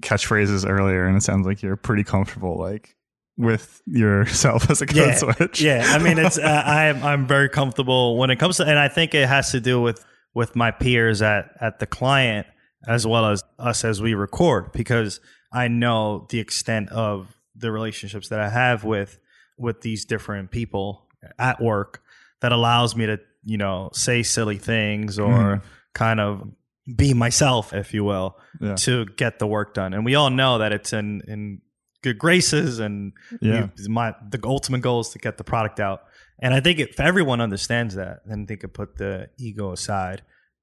catchphrases 0.00 0.68
earlier, 0.68 1.06
and 1.06 1.16
it 1.16 1.22
sounds 1.22 1.46
like 1.46 1.62
you're 1.62 1.76
pretty 1.76 2.04
comfortable 2.04 2.58
like 2.58 2.96
with 3.36 3.80
yourself 3.86 4.70
as 4.70 4.82
a 4.82 4.86
code 4.86 4.96
yeah, 4.96 5.14
switch. 5.14 5.60
Yeah, 5.60 5.84
I 5.86 5.98
mean, 5.98 6.18
it's 6.18 6.38
uh, 6.38 6.62
I'm 6.66 7.02
I'm 7.02 7.26
very 7.26 7.48
comfortable 7.48 8.16
when 8.18 8.30
it 8.30 8.36
comes 8.38 8.58
to, 8.58 8.64
and 8.66 8.78
I 8.78 8.88
think 8.88 9.14
it 9.14 9.28
has 9.28 9.52
to 9.52 9.60
do 9.60 9.80
with 9.80 10.04
with 10.34 10.56
my 10.56 10.70
peers 10.70 11.22
at 11.22 11.50
at 11.60 11.78
the 11.78 11.86
client 11.86 12.46
as 12.88 13.06
well 13.06 13.26
as 13.26 13.42
us 13.58 13.84
as 13.84 14.02
we 14.02 14.14
record 14.14 14.72
because 14.72 15.20
I 15.52 15.68
know 15.68 16.26
the 16.30 16.40
extent 16.40 16.88
of 16.90 17.36
the 17.54 17.70
relationships 17.70 18.28
that 18.28 18.40
I 18.40 18.48
have 18.48 18.82
with 18.84 19.18
with 19.58 19.82
these 19.82 20.04
different 20.04 20.50
people 20.50 21.06
at 21.38 21.60
work 21.62 22.02
that 22.40 22.50
allows 22.52 22.96
me 22.96 23.06
to 23.06 23.18
you 23.44 23.56
know 23.58 23.90
say 23.92 24.22
silly 24.22 24.58
things 24.58 25.18
or 25.18 25.30
Mhm. 25.32 25.62
kind 25.94 26.18
of 26.20 26.42
be 26.96 27.14
myself, 27.14 27.72
if 27.72 27.94
you 27.94 28.02
will, 28.02 28.36
Yeah. 28.60 28.74
to 28.74 29.04
get 29.16 29.38
the 29.38 29.46
work 29.46 29.72
done. 29.74 29.94
And 29.94 30.04
we 30.04 30.16
all 30.16 30.30
know 30.30 30.58
that 30.58 30.72
it's 30.72 30.92
in 30.92 31.22
in 31.28 31.60
good 32.02 32.18
graces 32.18 32.78
and 32.78 33.12
Yeah. 33.40 33.68
you- 33.78 33.88
my 33.88 34.14
the 34.30 34.38
ultimate 34.44 34.80
goal 34.82 35.00
is 35.00 35.08
to 35.10 35.18
get 35.18 35.38
the 35.38 35.44
product 35.44 35.80
out. 35.80 36.02
And 36.40 36.52
I 36.54 36.60
think 36.60 36.78
if 36.80 36.98
everyone 36.98 37.40
understands 37.40 37.94
that, 37.94 38.20
then 38.26 38.46
they 38.46 38.56
could 38.56 38.74
put 38.74 38.96
the 38.96 39.30
ego 39.38 39.72
aside, 39.72 40.22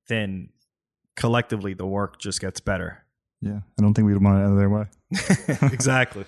then 0.10 0.50
collectively 1.15 1.74
the 1.74 1.86
work 1.86 2.19
just 2.19 2.41
gets 2.41 2.60
better. 2.60 3.03
Yeah, 3.41 3.60
I 3.77 3.81
don't 3.81 3.93
think 3.93 4.05
we'd 4.08 4.22
want 4.22 4.39
it 4.39 4.43
any 4.46 4.51
other 4.53 4.69
way. 4.69 4.86
exactly. 5.74 6.25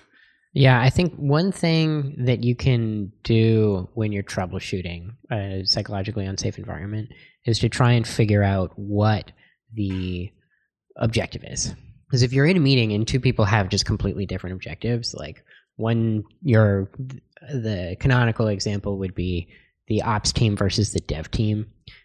Yeah, 0.54 0.80
I 0.80 0.90
think 0.90 1.14
one 1.14 1.50
thing 1.52 2.24
that 2.26 2.42
you 2.44 2.54
can 2.54 3.12
do 3.24 3.88
when 3.94 4.12
you're 4.12 4.22
troubleshooting 4.22 5.10
a 5.30 5.62
psychologically 5.64 6.26
unsafe 6.26 6.58
environment 6.58 7.08
is 7.46 7.58
to 7.60 7.68
try 7.70 7.92
and 7.92 8.06
figure 8.06 8.42
out 8.42 8.72
what 8.78 9.32
the 9.74 10.30
objective 10.96 11.42
is. 11.44 11.74
Because 12.12 12.22
if 12.22 12.34
you're 12.34 12.44
in 12.44 12.58
a 12.58 12.60
meeting 12.60 12.92
and 12.92 13.08
two 13.08 13.18
people 13.18 13.46
have 13.46 13.70
just 13.70 13.86
completely 13.86 14.26
different 14.26 14.52
objectives, 14.52 15.14
like 15.14 15.42
one, 15.76 16.24
your 16.42 16.90
the 17.50 17.96
canonical 18.00 18.48
example 18.48 18.98
would 18.98 19.14
be 19.14 19.48
the 19.88 20.02
ops 20.02 20.30
team 20.30 20.54
versus 20.54 20.92
the 20.92 21.00
dev 21.00 21.30
team, 21.30 21.64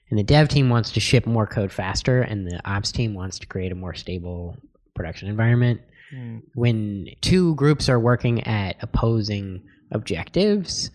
and 0.10 0.18
the 0.18 0.24
dev 0.24 0.48
team 0.48 0.70
wants 0.70 0.94
to 0.94 1.02
ship 1.02 1.26
more 1.26 1.46
code 1.46 1.74
faster, 1.74 2.22
and 2.22 2.48
the 2.48 2.58
ops 2.64 2.94
team 2.94 3.16
wants 3.16 3.38
to 3.40 3.48
create 3.48 3.74
a 3.74 3.76
more 3.76 3.94
stable 3.94 4.56
production 4.96 5.28
environment 5.28 5.82
mm. 6.16 6.42
when 6.56 7.10
two 7.20 7.54
groups 7.56 7.90
are 7.90 8.00
working 8.00 8.42
at 8.46 8.78
opposing 8.82 9.62
objectives, 9.92 10.90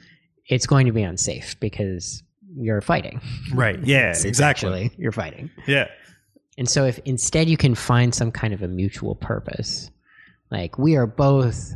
it's 0.48 0.66
going 0.66 0.86
to 0.86 0.92
be 0.92 1.02
unsafe 1.02 1.60
because 1.60 2.22
you're 2.56 2.80
fighting. 2.80 3.20
Right. 3.52 3.78
Yeah, 3.84 4.14
exactly. 4.24 4.90
you're 4.96 5.12
fighting. 5.12 5.50
Yeah. 5.66 5.88
And 6.58 6.68
so 6.68 6.84
if 6.84 6.98
instead 7.04 7.48
you 7.48 7.56
can 7.56 7.74
find 7.74 8.14
some 8.14 8.30
kind 8.30 8.52
of 8.52 8.62
a 8.62 8.68
mutual 8.68 9.14
purpose, 9.14 9.90
like 10.50 10.78
we 10.78 10.96
are 10.96 11.06
both 11.06 11.74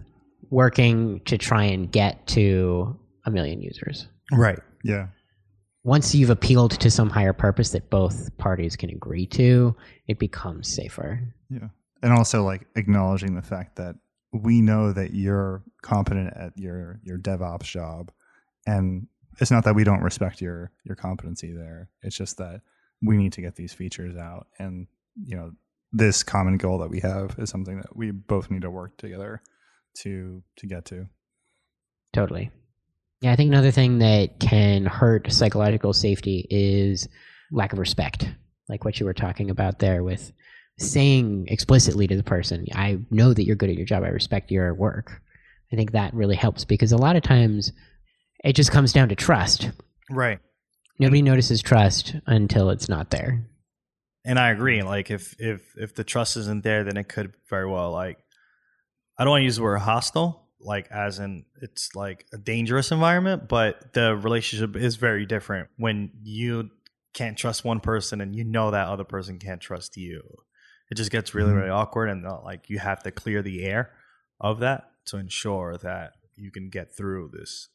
working 0.50 1.20
to 1.24 1.38
try 1.38 1.64
and 1.64 1.90
get 1.90 2.26
to 2.28 2.98
a 3.24 3.30
million 3.30 3.60
users. 3.62 4.06
Right. 4.30 4.58
Yeah, 4.84 5.08
once 5.86 6.16
you've 6.16 6.30
appealed 6.30 6.72
to 6.72 6.90
some 6.90 7.08
higher 7.08 7.32
purpose 7.32 7.70
that 7.70 7.88
both 7.90 8.36
parties 8.38 8.74
can 8.74 8.90
agree 8.90 9.24
to, 9.24 9.76
it 10.08 10.18
becomes 10.18 10.66
safer. 10.66 11.20
Yeah. 11.48 11.68
And 12.02 12.12
also 12.12 12.42
like 12.42 12.66
acknowledging 12.74 13.36
the 13.36 13.42
fact 13.42 13.76
that 13.76 13.94
we 14.32 14.60
know 14.60 14.92
that 14.92 15.14
you're 15.14 15.62
competent 15.82 16.36
at 16.36 16.58
your 16.58 16.98
your 17.04 17.18
DevOps 17.18 17.62
job 17.62 18.10
and 18.66 19.06
it's 19.38 19.52
not 19.52 19.62
that 19.62 19.76
we 19.76 19.84
don't 19.84 20.02
respect 20.02 20.40
your 20.40 20.72
your 20.82 20.96
competency 20.96 21.52
there. 21.52 21.88
It's 22.02 22.16
just 22.16 22.36
that 22.38 22.62
we 23.02 23.16
need 23.16 23.32
to 23.32 23.40
get 23.40 23.56
these 23.56 23.72
features 23.72 24.16
out 24.16 24.46
and 24.58 24.86
you 25.22 25.36
know 25.36 25.52
this 25.92 26.22
common 26.22 26.56
goal 26.56 26.78
that 26.78 26.90
we 26.90 27.00
have 27.00 27.36
is 27.38 27.50
something 27.50 27.76
that 27.76 27.96
we 27.96 28.10
both 28.10 28.50
need 28.50 28.62
to 28.62 28.70
work 28.70 28.96
together 28.98 29.42
to 29.98 30.42
to 30.56 30.66
get 30.66 30.84
to. 30.86 31.06
Totally. 32.12 32.50
Yeah, 33.20 33.32
I 33.32 33.36
think 33.36 33.48
another 33.48 33.70
thing 33.70 33.98
that 33.98 34.38
can 34.38 34.84
hurt 34.84 35.32
psychological 35.32 35.92
safety 35.92 36.46
is 36.50 37.08
lack 37.50 37.72
of 37.72 37.78
respect. 37.78 38.28
Like 38.68 38.84
what 38.84 39.00
you 39.00 39.06
were 39.06 39.14
talking 39.14 39.50
about 39.50 39.78
there 39.78 40.02
with 40.02 40.32
saying 40.78 41.46
explicitly 41.48 42.06
to 42.06 42.16
the 42.16 42.22
person, 42.22 42.66
I 42.74 42.98
know 43.10 43.32
that 43.32 43.44
you're 43.44 43.56
good 43.56 43.70
at 43.70 43.76
your 43.76 43.86
job. 43.86 44.02
I 44.02 44.08
respect 44.08 44.50
your 44.50 44.74
work. 44.74 45.22
I 45.72 45.76
think 45.76 45.92
that 45.92 46.14
really 46.14 46.36
helps 46.36 46.64
because 46.64 46.92
a 46.92 46.98
lot 46.98 47.16
of 47.16 47.22
times 47.22 47.72
it 48.44 48.52
just 48.52 48.70
comes 48.70 48.92
down 48.92 49.08
to 49.08 49.14
trust. 49.14 49.70
Right. 50.10 50.38
Nobody 50.98 51.22
notices 51.22 51.62
trust 51.62 52.16
until 52.26 52.70
it's 52.70 52.88
not 52.88 53.10
there. 53.10 53.44
And 54.24 54.38
I 54.38 54.50
agree. 54.50 54.82
Like 54.82 55.10
if 55.10 55.36
if 55.38 55.76
if 55.76 55.94
the 55.94 56.04
trust 56.04 56.36
isn't 56.36 56.64
there, 56.64 56.84
then 56.84 56.96
it 56.96 57.08
could 57.08 57.32
very 57.48 57.68
well 57.70 57.92
like 57.92 58.18
I 59.18 59.24
don't 59.24 59.30
want 59.30 59.40
to 59.42 59.44
use 59.44 59.56
the 59.56 59.62
word 59.62 59.78
hostile, 59.78 60.48
like 60.60 60.90
as 60.90 61.18
in 61.18 61.44
it's 61.62 61.94
like 61.94 62.26
a 62.32 62.38
dangerous 62.38 62.90
environment, 62.90 63.48
but 63.48 63.92
the 63.92 64.16
relationship 64.16 64.76
is 64.76 64.96
very 64.96 65.26
different 65.26 65.68
when 65.76 66.10
you 66.22 66.70
can't 67.14 67.38
trust 67.38 67.64
one 67.64 67.80
person 67.80 68.20
and 68.20 68.34
you 68.34 68.44
know 68.44 68.70
that 68.72 68.88
other 68.88 69.04
person 69.04 69.38
can't 69.38 69.60
trust 69.60 69.96
you. 69.96 70.22
It 70.90 70.96
just 70.96 71.10
gets 71.10 71.34
really, 71.34 71.52
Mhm. 71.52 71.56
really 71.56 71.70
awkward 71.70 72.08
and 72.10 72.24
like 72.44 72.68
you 72.68 72.78
have 72.78 73.02
to 73.04 73.10
clear 73.10 73.42
the 73.42 73.64
air 73.64 73.92
of 74.40 74.60
that 74.60 74.90
to 75.06 75.16
ensure 75.16 75.78
that 75.78 76.12
you 76.34 76.50
can 76.50 76.68
get 76.68 76.94
through 76.94 77.30
this 77.32 77.68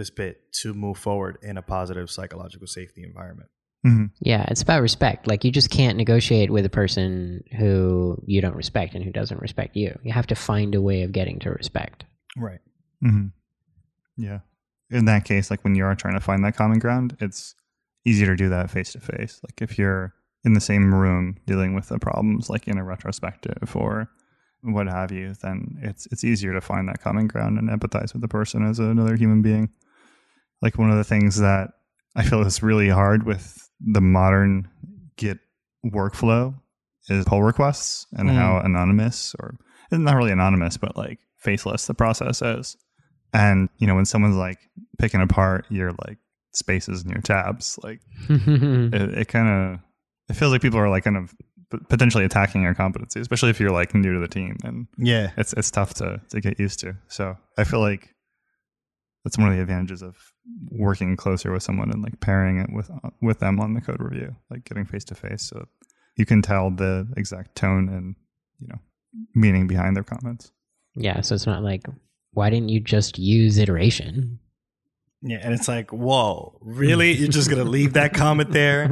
this 0.00 0.10
bit 0.10 0.50
to 0.50 0.72
move 0.72 0.96
forward 0.96 1.36
in 1.42 1.58
a 1.58 1.62
positive 1.62 2.10
psychological 2.10 2.66
safety 2.66 3.02
environment. 3.02 3.50
hmm 3.84 4.06
Yeah, 4.20 4.46
it's 4.48 4.62
about 4.62 4.80
respect. 4.80 5.26
Like 5.26 5.44
you 5.44 5.50
just 5.50 5.68
can't 5.68 5.98
negotiate 5.98 6.50
with 6.50 6.64
a 6.64 6.70
person 6.70 7.44
who 7.58 8.18
you 8.26 8.40
don't 8.40 8.56
respect 8.56 8.94
and 8.94 9.04
who 9.04 9.12
doesn't 9.12 9.40
respect 9.40 9.76
you. 9.76 9.98
You 10.02 10.12
have 10.12 10.26
to 10.28 10.34
find 10.34 10.74
a 10.74 10.80
way 10.80 11.02
of 11.02 11.12
getting 11.12 11.38
to 11.40 11.50
respect. 11.50 12.06
Right. 12.34 12.60
hmm 13.02 13.26
Yeah. 14.16 14.40
In 14.90 15.04
that 15.04 15.24
case, 15.26 15.50
like 15.50 15.62
when 15.64 15.74
you 15.74 15.84
are 15.84 15.94
trying 15.94 16.14
to 16.14 16.20
find 16.20 16.42
that 16.44 16.56
common 16.56 16.78
ground, 16.78 17.16
it's 17.20 17.54
easier 18.06 18.28
to 18.28 18.36
do 18.36 18.48
that 18.48 18.70
face 18.70 18.92
to 18.92 19.00
face. 19.00 19.38
Like 19.44 19.60
if 19.60 19.78
you're 19.78 20.14
in 20.44 20.54
the 20.54 20.60
same 20.60 20.94
room 20.94 21.36
dealing 21.46 21.74
with 21.74 21.88
the 21.88 21.98
problems, 21.98 22.48
like 22.48 22.66
in 22.66 22.78
a 22.78 22.84
retrospective 22.84 23.76
or 23.76 24.08
what 24.62 24.86
have 24.86 25.12
you, 25.12 25.34
then 25.42 25.78
it's 25.82 26.06
it's 26.06 26.24
easier 26.24 26.54
to 26.54 26.60
find 26.62 26.88
that 26.88 27.02
common 27.02 27.26
ground 27.26 27.58
and 27.58 27.68
empathize 27.68 28.14
with 28.14 28.22
the 28.22 28.28
person 28.28 28.66
as 28.66 28.78
another 28.78 29.16
human 29.16 29.42
being. 29.42 29.68
Like 30.62 30.78
one 30.78 30.90
of 30.90 30.96
the 30.96 31.04
things 31.04 31.36
that 31.38 31.70
I 32.16 32.22
feel 32.24 32.42
is 32.42 32.62
really 32.62 32.88
hard 32.88 33.24
with 33.24 33.68
the 33.80 34.00
modern 34.00 34.68
Git 35.16 35.38
workflow 35.86 36.54
is 37.08 37.24
pull 37.24 37.42
requests 37.42 38.06
and 38.12 38.28
Mm. 38.28 38.34
how 38.34 38.58
anonymous 38.58 39.34
or 39.38 39.56
not 39.90 40.14
really 40.16 40.32
anonymous, 40.32 40.76
but 40.76 40.96
like 40.96 41.18
faceless 41.38 41.86
the 41.86 41.94
process 41.94 42.42
is. 42.42 42.76
And 43.32 43.68
you 43.78 43.86
know, 43.86 43.94
when 43.94 44.04
someone's 44.06 44.36
like 44.36 44.58
picking 44.98 45.20
apart 45.20 45.66
your 45.70 45.92
like 46.06 46.18
spaces 46.52 47.02
and 47.02 47.10
your 47.12 47.22
tabs, 47.22 47.78
like 47.82 48.00
it, 48.28 49.18
it 49.18 49.28
kind 49.28 49.48
of 49.74 49.80
it 50.28 50.34
feels 50.34 50.52
like 50.52 50.62
people 50.62 50.78
are 50.78 50.88
like 50.88 51.04
kind 51.04 51.16
of 51.16 51.34
potentially 51.88 52.24
attacking 52.24 52.62
your 52.62 52.74
competency, 52.74 53.20
especially 53.20 53.50
if 53.50 53.60
you're 53.60 53.70
like 53.70 53.94
new 53.94 54.12
to 54.14 54.20
the 54.20 54.28
team, 54.28 54.56
and 54.64 54.86
Yeah. 54.98 55.30
it's 55.36 55.52
it's 55.54 55.70
tough 55.70 55.94
to 55.94 56.20
to 56.30 56.40
get 56.40 56.58
used 56.60 56.80
to. 56.80 56.96
So 57.08 57.36
I 57.56 57.64
feel 57.64 57.80
like 57.80 58.14
that's 59.24 59.38
one 59.38 59.48
of 59.48 59.56
the 59.56 59.62
advantages 59.62 60.02
of 60.02 60.16
working 60.70 61.16
closer 61.16 61.52
with 61.52 61.62
someone 61.62 61.90
and 61.90 62.02
like 62.02 62.20
pairing 62.20 62.58
it 62.58 62.70
with 62.72 62.90
uh, 62.90 63.10
with 63.20 63.40
them 63.40 63.60
on 63.60 63.74
the 63.74 63.80
code 63.80 64.00
review, 64.00 64.34
like 64.50 64.64
getting 64.64 64.84
face 64.84 65.04
to 65.04 65.14
face, 65.14 65.42
so 65.42 65.66
you 66.16 66.26
can 66.26 66.42
tell 66.42 66.70
the 66.70 67.06
exact 67.16 67.54
tone 67.54 67.88
and 67.88 68.16
you 68.58 68.68
know 68.68 68.78
meaning 69.34 69.66
behind 69.66 69.96
their 69.96 70.04
comments. 70.04 70.52
yeah, 70.94 71.20
so 71.20 71.34
it's 71.34 71.46
not 71.46 71.62
like, 71.62 71.84
why 72.32 72.48
didn't 72.48 72.68
you 72.68 72.80
just 72.80 73.18
use 73.18 73.58
iteration? 73.58 74.38
Yeah, 75.22 75.38
and 75.42 75.52
it's 75.52 75.68
like, 75.68 75.92
whoa, 75.92 76.56
really? 76.62 77.12
You're 77.12 77.28
just 77.28 77.50
gonna 77.50 77.64
leave 77.64 77.92
that 77.92 78.14
comment 78.14 78.52
there 78.52 78.88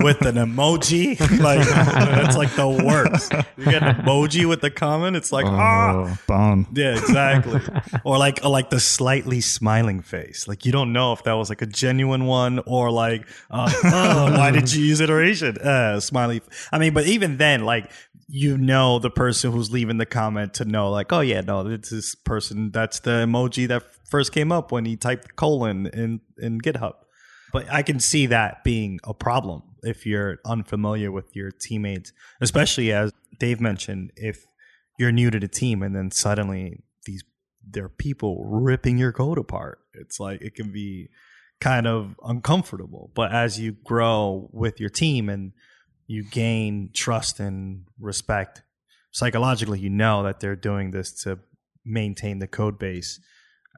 with 0.00 0.24
an 0.24 0.36
emoji? 0.36 1.18
Like 1.40 1.66
that's 1.66 2.36
like 2.36 2.54
the 2.54 2.68
worst. 2.68 3.32
You 3.56 3.64
get 3.64 3.82
an 3.82 3.96
emoji 3.96 4.46
with 4.48 4.60
the 4.60 4.70
comment, 4.70 5.16
it's 5.16 5.32
like, 5.32 5.46
ah, 5.46 6.06
oh, 6.06 6.18
bomb. 6.26 6.66
yeah, 6.74 6.98
exactly. 6.98 7.60
Or 8.04 8.18
like, 8.18 8.40
or 8.42 8.50
like 8.50 8.70
the 8.70 8.80
slightly 8.80 9.40
smiling 9.40 10.00
face. 10.00 10.46
Like 10.46 10.66
you 10.66 10.72
don't 10.72 10.92
know 10.92 11.12
if 11.12 11.24
that 11.24 11.32
was 11.32 11.48
like 11.48 11.62
a 11.62 11.66
genuine 11.66 12.26
one 12.26 12.60
or 12.66 12.90
like, 12.90 13.26
uh, 13.50 13.70
oh, 13.84 14.38
why 14.38 14.50
did 14.50 14.72
you 14.72 14.84
use 14.84 15.00
iteration? 15.00 15.56
Uh, 15.58 16.00
smiley. 16.00 16.42
I 16.72 16.78
mean, 16.78 16.94
but 16.94 17.06
even 17.06 17.36
then, 17.36 17.64
like 17.64 17.90
you 18.32 18.56
know 18.56 18.98
the 18.98 19.10
person 19.10 19.50
who's 19.50 19.72
leaving 19.72 19.98
the 19.98 20.06
comment 20.06 20.54
to 20.54 20.64
know, 20.64 20.90
like, 20.90 21.12
oh 21.12 21.20
yeah, 21.20 21.40
no, 21.40 21.66
it's 21.66 21.90
this 21.90 22.14
person. 22.14 22.70
That's 22.70 23.00
the 23.00 23.10
emoji 23.10 23.66
that 23.68 23.82
first 24.08 24.32
came 24.32 24.52
up 24.52 24.70
when 24.70 24.84
he 24.84 24.96
typed 24.96 25.36
colon 25.36 25.86
in 25.86 26.20
in 26.38 26.60
GitHub. 26.60 26.94
But 27.52 27.68
I 27.70 27.82
can 27.82 27.98
see 27.98 28.26
that 28.26 28.62
being 28.62 29.00
a 29.04 29.12
problem 29.12 29.62
if 29.82 30.06
you're 30.06 30.38
unfamiliar 30.46 31.10
with 31.10 31.34
your 31.34 31.50
teammates, 31.50 32.12
especially 32.40 32.92
as 32.92 33.12
Dave 33.38 33.60
mentioned, 33.60 34.12
if 34.14 34.46
you're 34.98 35.10
new 35.10 35.30
to 35.30 35.40
the 35.40 35.48
team 35.48 35.82
and 35.82 35.96
then 35.96 36.10
suddenly 36.10 36.84
these 37.06 37.24
there 37.66 37.86
are 37.86 37.88
people 37.88 38.44
ripping 38.44 38.98
your 38.98 39.12
code 39.12 39.38
apart. 39.38 39.80
It's 39.94 40.20
like 40.20 40.40
it 40.40 40.54
can 40.54 40.70
be 40.70 41.08
kind 41.60 41.86
of 41.86 42.14
uncomfortable. 42.22 43.10
But 43.14 43.32
as 43.32 43.58
you 43.58 43.72
grow 43.84 44.48
with 44.52 44.78
your 44.78 44.88
team 44.88 45.28
and 45.28 45.52
you 46.10 46.24
gain 46.24 46.90
trust 46.92 47.38
and 47.38 47.84
respect, 48.00 48.64
psychologically 49.12 49.78
you 49.78 49.88
know 49.88 50.24
that 50.24 50.40
they're 50.40 50.56
doing 50.56 50.90
this 50.90 51.12
to 51.22 51.38
maintain 51.84 52.40
the 52.40 52.48
code 52.48 52.80
base 52.80 53.20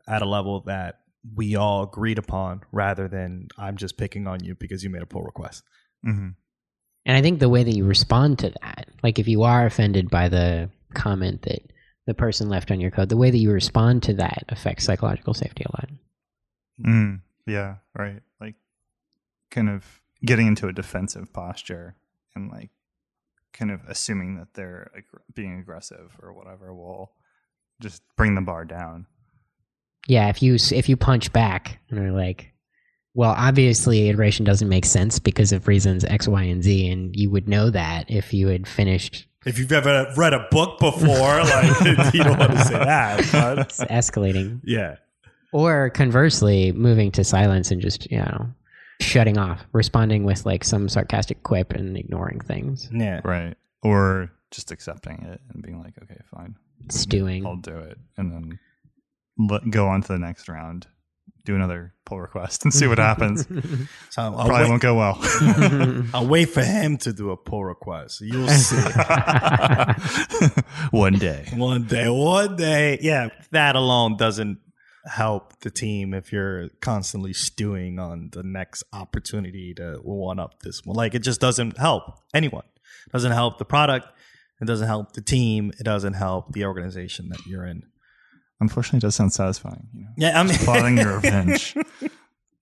at 0.08 0.22
a 0.22 0.26
level 0.26 0.62
that 0.62 1.00
we 1.36 1.56
all 1.56 1.82
agreed 1.82 2.16
upon 2.16 2.62
rather 2.72 3.06
than 3.06 3.48
I'm 3.58 3.76
just 3.76 3.98
picking 3.98 4.26
on 4.26 4.42
you 4.42 4.54
because 4.54 4.82
you 4.82 4.88
made 4.88 5.02
a 5.02 5.06
pull 5.06 5.22
request. 5.22 5.62
hmm 6.02 6.30
And 7.04 7.16
I 7.18 7.20
think 7.20 7.38
the 7.38 7.50
way 7.50 7.64
that 7.64 7.76
you 7.76 7.84
respond 7.84 8.38
to 8.38 8.54
that, 8.62 8.88
like 9.02 9.18
if 9.18 9.28
you 9.28 9.42
are 9.42 9.66
offended 9.66 10.08
by 10.08 10.30
the 10.30 10.70
comment 10.94 11.42
that 11.42 11.70
the 12.06 12.14
person 12.14 12.48
left 12.48 12.70
on 12.70 12.80
your 12.80 12.90
code, 12.90 13.10
the 13.10 13.16
way 13.18 13.30
that 13.30 13.36
you 13.36 13.50
respond 13.50 14.04
to 14.04 14.14
that 14.14 14.44
affects 14.48 14.86
psychological 14.86 15.34
safety 15.34 15.64
a 15.66 15.76
lot. 15.76 15.90
Mm, 16.82 17.20
yeah, 17.46 17.74
right. 17.94 18.22
Like 18.40 18.54
kind 19.50 19.68
of 19.68 20.00
getting 20.24 20.46
into 20.46 20.66
a 20.66 20.72
defensive 20.72 21.30
posture 21.34 21.94
and 22.34 22.50
like 22.50 22.70
kind 23.52 23.70
of 23.70 23.80
assuming 23.88 24.36
that 24.38 24.54
they're 24.54 24.90
ag- 24.96 25.20
being 25.34 25.58
aggressive 25.60 26.16
or 26.22 26.32
whatever 26.32 26.74
will 26.74 27.12
just 27.80 28.02
bring 28.16 28.34
the 28.34 28.40
bar 28.40 28.64
down. 28.64 29.06
Yeah, 30.08 30.28
if 30.28 30.42
you 30.42 30.54
if 30.72 30.88
you 30.88 30.96
punch 30.96 31.32
back 31.32 31.78
and 31.90 31.98
are 31.98 32.12
like, 32.12 32.52
well, 33.14 33.34
obviously 33.36 34.08
iteration 34.08 34.44
doesn't 34.44 34.68
make 34.68 34.84
sense 34.84 35.18
because 35.18 35.52
of 35.52 35.68
reasons 35.68 36.04
X, 36.04 36.26
Y, 36.26 36.42
and 36.42 36.62
Z, 36.62 36.88
and 36.88 37.14
you 37.14 37.30
would 37.30 37.48
know 37.48 37.70
that 37.70 38.10
if 38.10 38.32
you 38.34 38.48
had 38.48 38.66
finished 38.66 39.26
If 39.46 39.58
you've 39.58 39.70
ever 39.72 40.12
read 40.16 40.32
a 40.32 40.46
book 40.50 40.78
before, 40.80 41.06
like 41.08 41.84
you 42.14 42.24
don't 42.24 42.38
want 42.38 42.52
to 42.52 42.64
say 42.64 42.74
that, 42.78 43.28
but 43.32 43.58
It's 43.58 43.80
escalating. 43.80 44.60
yeah. 44.64 44.96
Or 45.52 45.90
conversely, 45.90 46.72
moving 46.72 47.12
to 47.12 47.22
silence 47.24 47.70
and 47.70 47.82
just, 47.82 48.10
you 48.10 48.16
know, 48.18 48.46
shutting 49.02 49.38
off, 49.38 49.64
responding 49.72 50.24
with 50.24 50.46
like 50.46 50.64
some 50.64 50.88
sarcastic 50.88 51.42
quip 51.42 51.72
and 51.72 51.96
ignoring 51.96 52.40
things, 52.40 52.88
Yeah. 52.92 53.20
Right. 53.24 53.56
Or 53.82 54.30
just 54.50 54.70
accepting 54.70 55.22
it 55.24 55.40
and 55.52 55.62
being 55.62 55.80
like, 55.80 55.94
okay, 56.02 56.20
fine. 56.34 56.56
stewing. 56.88 57.46
I'll 57.46 57.56
do 57.56 57.78
it. 57.78 57.98
And 58.16 58.30
then 58.32 58.58
let, 59.38 59.68
go 59.70 59.88
on 59.88 60.02
to 60.02 60.08
the 60.08 60.18
next 60.18 60.48
round, 60.48 60.86
do 61.44 61.56
another 61.56 61.92
pull 62.04 62.20
request 62.20 62.64
and 62.64 62.72
see 62.72 62.86
what 62.86 62.98
happens. 63.10 63.46
So 64.10 64.22
I'll 64.22 64.32
Probably 64.34 64.62
wait, 64.62 64.68
won't 64.70 64.82
go 64.82 64.94
well. 64.94 65.18
I'll 66.14 66.26
wait 66.28 66.50
for 66.50 66.62
him 66.62 66.96
to 66.98 67.12
do 67.12 67.30
a 67.30 67.36
pull 67.36 67.64
request. 67.64 68.20
You'll 68.20 68.46
see. 68.48 68.76
One 70.90 71.14
day. 71.18 71.46
one 71.54 71.84
day, 71.84 72.08
one 72.08 72.56
day. 72.56 72.98
Yeah, 73.00 73.28
that 73.50 73.74
alone 73.76 74.16
doesn't 74.16 74.58
help 75.06 75.58
the 75.60 75.70
team 75.70 76.14
if 76.14 76.32
you're 76.32 76.68
constantly 76.80 77.32
stewing 77.32 77.98
on 77.98 78.30
the 78.32 78.42
next 78.42 78.84
opportunity 78.92 79.74
to 79.74 79.98
one 80.02 80.38
up 80.38 80.60
this 80.62 80.82
one. 80.84 80.96
Like 80.96 81.14
it 81.14 81.20
just 81.20 81.40
doesn't 81.40 81.78
help 81.78 82.18
anyone. 82.34 82.64
It 83.06 83.12
doesn't 83.12 83.32
help 83.32 83.58
the 83.58 83.64
product. 83.64 84.06
It 84.60 84.66
doesn't 84.66 84.86
help 84.86 85.12
the 85.12 85.22
team. 85.22 85.72
It 85.80 85.82
doesn't 85.82 86.12
help 86.14 86.52
the 86.52 86.64
organization 86.66 87.30
that 87.30 87.44
you're 87.46 87.66
in. 87.66 87.82
Unfortunately, 88.60 88.98
it 88.98 89.02
does 89.02 89.16
sound 89.16 89.32
satisfying. 89.32 89.88
You 89.92 90.02
know, 90.02 90.08
Yeah, 90.16 90.38
I 90.38 90.44
mean, 90.44 90.56
plotting 90.58 90.98
your 90.98 91.16
revenge. 91.16 91.76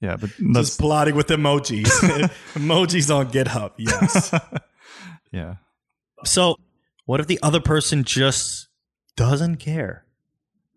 Yeah, 0.00 0.16
but 0.16 0.30
that's 0.38 0.68
Just 0.68 0.80
plotting 0.80 1.14
with 1.14 1.26
emojis. 1.26 1.84
emojis 2.54 3.14
on 3.14 3.30
GitHub. 3.30 3.72
Yes. 3.76 4.32
yeah. 5.30 5.56
So, 6.24 6.56
what 7.04 7.20
if 7.20 7.26
the 7.26 7.38
other 7.42 7.60
person 7.60 8.04
just 8.04 8.68
doesn't 9.16 9.56
care, 9.56 10.06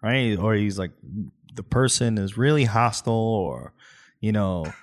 right? 0.01 0.37
Or 0.37 0.55
he's 0.55 0.77
like, 0.77 0.91
the 1.55 1.63
person 1.63 2.17
is 2.17 2.37
really 2.37 2.65
hostile, 2.65 3.13
or 3.13 3.73
you 4.19 4.31
know, 4.31 4.73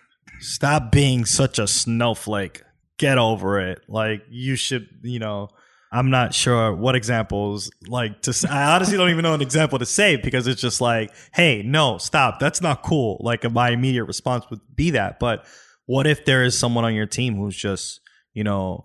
stop 0.40 0.92
being 0.92 1.24
such 1.24 1.59
a 1.59 1.66
snowflake. 1.66 2.62
Get 2.98 3.18
over 3.18 3.61
it. 3.61 3.83
Like 3.88 4.22
you 4.30 4.56
should, 4.56 4.88
you 5.02 5.18
know. 5.18 5.48
I'm 5.92 6.11
not 6.11 6.33
sure 6.35 6.72
what 6.72 6.94
examples 6.94 7.68
like 7.88 8.22
to. 8.22 8.48
I 8.48 8.76
honestly 8.76 8.96
don't 8.96 9.11
even 9.11 9.24
know 9.24 9.35
an 9.35 9.42
example 9.42 9.76
to 9.80 9.87
say 9.87 10.14
because 10.14 10.46
it's 10.46 10.61
just 10.61 10.80
like, 10.80 11.11
hey, 11.35 11.64
no, 11.64 11.98
stop. 11.98 12.38
That's 12.38 12.62
not 12.62 12.85
cool. 12.85 13.16
Like 13.18 13.50
my 13.50 13.70
immediate 13.70 14.04
response 14.04 14.48
would 14.50 14.61
be 14.76 14.90
that. 14.92 15.18
But 15.18 15.44
what 15.87 16.06
if 16.06 16.24
there 16.24 16.44
is 16.44 16.56
someone 16.56 16.85
on 16.85 16.94
your 16.94 17.06
team 17.06 17.35
who's 17.35 17.56
just, 17.56 17.98
you 18.35 18.44
know, 18.44 18.85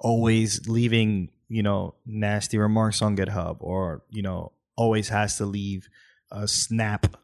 always 0.00 0.68
leaving, 0.68 1.28
you 1.48 1.62
know, 1.62 1.94
nasty 2.04 2.58
remarks 2.58 3.00
on 3.00 3.16
GitHub 3.16 3.58
or, 3.60 4.02
you 4.10 4.22
know, 4.22 4.50
always 4.76 5.10
has 5.10 5.36
to 5.36 5.46
leave 5.46 5.88
a 6.30 6.48
snap, 6.48 7.16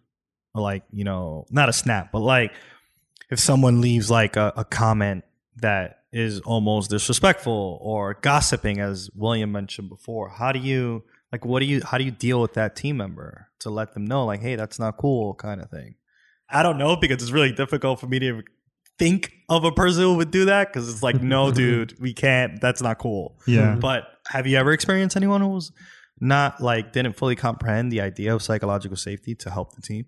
like, 0.54 0.84
you 0.90 1.04
know, 1.04 1.46
not 1.50 1.68
a 1.68 1.72
snap, 1.72 2.10
but 2.12 2.20
like 2.20 2.52
if 3.30 3.38
someone 3.38 3.80
leaves 3.80 4.10
like 4.10 4.36
a, 4.36 4.52
a 4.56 4.64
comment 4.64 5.24
that 5.56 6.00
is 6.12 6.40
almost 6.40 6.90
disrespectful 6.90 7.78
or 7.80 8.14
gossiping, 8.14 8.80
as 8.80 9.10
William 9.14 9.52
mentioned 9.52 9.88
before, 9.88 10.28
how 10.28 10.52
do 10.52 10.58
you, 10.58 11.02
like, 11.32 11.44
what 11.44 11.60
do 11.60 11.66
you, 11.66 11.82
how 11.84 11.98
do 11.98 12.04
you 12.04 12.10
deal 12.10 12.40
with 12.40 12.54
that 12.54 12.76
team 12.76 12.96
member 12.96 13.48
to 13.60 13.70
let 13.70 13.94
them 13.94 14.04
know, 14.04 14.24
like, 14.24 14.40
hey, 14.40 14.56
that's 14.56 14.78
not 14.78 14.96
cool, 14.96 15.34
kind 15.34 15.60
of 15.60 15.70
thing? 15.70 15.96
I 16.48 16.62
don't 16.62 16.78
know 16.78 16.96
because 16.96 17.22
it's 17.22 17.32
really 17.32 17.52
difficult 17.52 18.00
for 18.00 18.06
me 18.06 18.18
to 18.20 18.42
think 18.98 19.32
of 19.48 19.64
a 19.64 19.72
person 19.72 20.02
who 20.02 20.14
would 20.14 20.30
do 20.30 20.44
that 20.46 20.72
because 20.72 20.88
it's 20.88 21.02
like, 21.02 21.20
no, 21.20 21.50
dude, 21.52 21.98
we 22.00 22.12
can't. 22.12 22.60
That's 22.60 22.82
not 22.82 22.98
cool. 22.98 23.38
Yeah. 23.46 23.74
But 23.74 24.04
have 24.28 24.46
you 24.46 24.56
ever 24.56 24.72
experienced 24.72 25.16
anyone 25.16 25.40
who 25.40 25.48
was 25.48 25.72
not 26.20 26.60
like 26.60 26.92
didn't 26.92 27.16
fully 27.16 27.36
comprehend 27.36 27.90
the 27.90 28.00
idea 28.00 28.34
of 28.34 28.42
psychological 28.42 28.96
safety 28.96 29.34
to 29.36 29.50
help 29.50 29.74
the 29.74 29.82
team? 29.82 30.06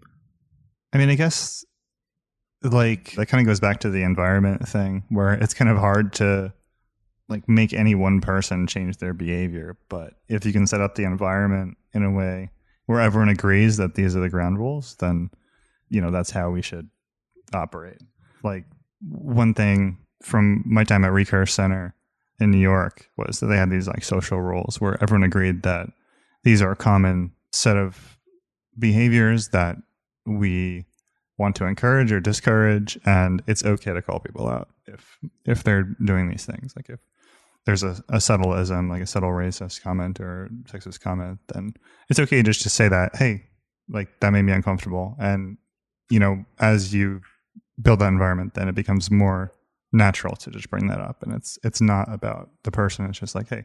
I 0.93 0.99
mean, 0.99 1.11
I 1.11 1.15
guess 1.15 1.65
like 2.63 3.13
that 3.13 3.27
kind 3.27 3.41
of 3.41 3.47
goes 3.47 3.61
back 3.61 3.81
to 3.81 3.91
the 3.91 4.03
environment 4.03 4.67
thing 4.69 5.05
where 5.09 5.35
it's 5.35 5.55
kind 5.55 5.71
of 5.71 5.79
hard 5.79 6.13
to 6.15 6.53
like 7.29 7.49
make 7.49 7.73
any 7.73 7.95
one 7.95 8.21
person 8.21 8.67
change 8.67 8.99
their 8.99 9.15
behavior. 9.15 9.77
But 9.89 10.15
if 10.29 10.45
you 10.45 10.53
can 10.53 10.67
set 10.67 10.81
up 10.81 10.95
the 10.95 11.05
environment 11.05 11.77
in 11.93 12.03
a 12.03 12.11
way 12.11 12.51
where 12.87 13.01
everyone 13.01 13.29
agrees 13.29 13.77
that 13.79 13.95
these 13.95 14.17
are 14.17 14.21
the 14.21 14.29
ground 14.29 14.59
rules, 14.59 14.97
then 14.97 15.31
you 15.89 16.01
know 16.01 16.11
that's 16.11 16.31
how 16.31 16.51
we 16.51 16.63
should 16.63 16.89
operate. 17.53 18.01
Like 18.43 18.65
one 19.01 19.55
thing 19.55 19.99
from 20.23 20.63
my 20.67 20.85
time 20.85 21.05
at 21.05 21.13
Recurse 21.13 21.53
Center 21.53 21.95
in 22.39 22.51
New 22.51 22.59
York 22.59 23.09
was 23.17 23.41
that 23.41 23.47
they 23.47 23.57
had 23.57 23.71
these 23.71 23.89
like 23.89 24.05
social 24.05 24.41
rules 24.41 24.81
where 24.81 25.03
everyone 25.03 25.25
agreed 25.25 25.63
that 25.63 25.89
these 26.45 26.63
are 26.63 26.73
a 26.73 26.77
common 26.77 27.33
set 27.53 27.77
of 27.77 28.19
behaviors 28.79 29.49
that 29.49 29.77
we 30.27 30.85
want 31.39 31.57
to 31.57 31.65
encourage 31.65 32.13
or 32.13 32.21
discourage 32.21 32.99
and 33.05 33.43
it's 33.47 33.65
okay 33.65 33.93
to 33.93 34.03
call 34.03 34.19
people 34.21 34.49
out 34.49 34.69
if 34.87 35.19
if 35.45 35.63
they're 35.63 35.85
doing 36.05 36.29
these 36.29 36.47
things. 36.47 36.75
Like 36.77 36.89
if 36.89 37.01
there's 37.65 37.83
a, 37.83 38.03
a 38.09 38.19
subtleism 38.19 38.89
like 38.89 39.03
a 39.03 39.07
subtle 39.07 39.31
racist 39.31 39.83
comment 39.83 40.21
or 40.21 40.49
sexist 40.65 41.01
comment 41.01 41.39
then 41.49 41.75
it's 42.09 42.21
okay 42.21 42.43
just 42.43 42.63
to 42.63 42.71
say 42.71 42.89
that 42.89 43.17
hey 43.17 43.45
like 43.89 44.09
that 44.21 44.31
made 44.31 44.43
me 44.43 44.53
uncomfortable. 44.53 45.17
And 45.19 45.59
you 46.11 46.21
know 46.21 46.45
as 46.59 46.95
you 46.95 47.21
build 47.81 47.99
that 48.01 48.09
environment 48.09 48.55
then 48.55 48.69
it 48.69 48.75
becomes 48.75 49.11
more 49.11 49.53
natural 49.97 50.37
to 50.37 50.51
just 50.51 50.69
bring 50.71 50.87
that 50.89 51.01
up 51.01 51.23
and 51.23 51.33
it's 51.33 51.59
it's 51.65 51.81
not 51.81 52.13
about 52.13 52.51
the 52.65 52.71
person 52.71 53.07
it's 53.07 53.19
just 53.19 53.35
like 53.35 53.49
hey 53.49 53.65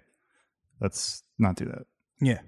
let's 0.80 1.24
not 1.38 1.56
do 1.56 1.65
that 1.65 1.84
Yeah. 2.22 2.39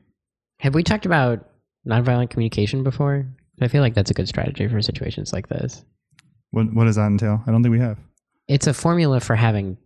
Have 0.59 0.73
we 0.75 0.83
talked 0.83 1.05
about 1.05 1.49
nonviolent 1.85 2.29
communication 2.29 2.83
before? 2.83 3.25
I 3.61 3.67
feel 3.67 3.81
like 3.81 3.93
that's 3.93 4.09
a 4.11 4.13
good 4.13 4.27
strategy 4.29 4.67
for 4.67 4.81
situations 4.81 5.33
like 5.33 5.49
this. 5.49 5.83
what 6.51 6.73
what 6.73 6.85
does 6.85 6.95
that 6.95 7.07
entail 7.07 7.41
i 7.45 7.51
don't 7.51 7.61
think 7.63 7.73
we 7.73 7.79
have 7.79 7.97
It's 8.47 8.67
a 8.67 8.73
formula 8.73 9.19
for 9.19 9.35
having 9.35 9.77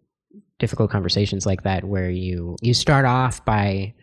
difficult 0.59 0.89
conversations 0.91 1.45
like 1.45 1.63
that 1.63 1.83
where 1.83 2.09
you 2.09 2.55
you 2.61 2.73
start 2.73 3.05
off 3.05 3.43
by 3.45 3.93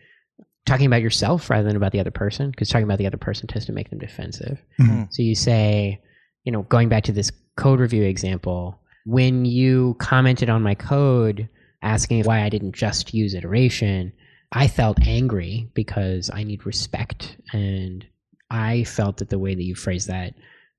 talking 0.65 0.85
about 0.87 1.01
yourself 1.01 1.49
rather 1.49 1.67
than 1.67 1.75
about 1.77 1.91
the 1.91 1.99
other 1.99 2.11
person 2.11 2.49
because 2.51 2.69
talking 2.69 2.85
about 2.85 2.97
the 2.97 3.05
other 3.07 3.17
person 3.17 3.47
tends 3.47 3.65
to 3.65 3.71
make 3.73 3.89
them 3.91 3.99
defensive. 3.99 4.59
Mhm. 4.79 5.07
So 5.13 5.21
you 5.21 5.35
say, 5.35 6.01
you 6.43 6.51
know, 6.51 6.63
going 6.63 6.89
back 6.89 7.03
to 7.03 7.11
this 7.11 7.31
code 7.55 7.79
review 7.79 8.01
example, 8.03 8.79
when 9.05 9.45
you 9.45 9.95
commented 9.99 10.49
on 10.49 10.61
my 10.63 10.75
code 10.75 11.47
asking 11.81 12.23
why 12.23 12.41
I 12.41 12.49
didn't 12.49 12.73
just 12.75 13.13
use 13.13 13.33
iteration, 13.33 14.11
I 14.51 14.67
felt 14.67 14.99
angry 15.05 15.69
because 15.73 16.29
I 16.33 16.43
need 16.43 16.65
respect 16.65 17.37
and 17.53 18.05
I 18.49 18.83
felt 18.83 19.17
that 19.17 19.29
the 19.29 19.39
way 19.39 19.55
that 19.55 19.63
you 19.63 19.75
phrased 19.75 20.07
that 20.07 20.33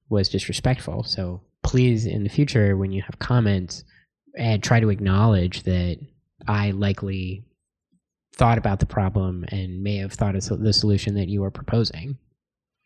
was 0.08 0.28
disrespectful. 0.28 1.04
So 1.04 1.42
please 1.62 2.06
in 2.06 2.22
the 2.22 2.28
future 2.28 2.76
when 2.76 2.92
you 2.92 3.02
have 3.02 3.18
comments 3.18 3.84
and 4.36 4.62
try 4.62 4.80
to 4.80 4.90
acknowledge 4.90 5.62
that 5.62 5.98
I 6.46 6.72
likely 6.72 7.44
thought 8.34 8.58
about 8.58 8.80
the 8.80 8.86
problem 8.86 9.44
and 9.48 9.82
may 9.82 9.96
have 9.96 10.12
thought 10.12 10.36
of 10.36 10.44
the 10.62 10.72
solution 10.72 11.14
that 11.14 11.28
you 11.28 11.42
are 11.44 11.50
proposing 11.50 12.18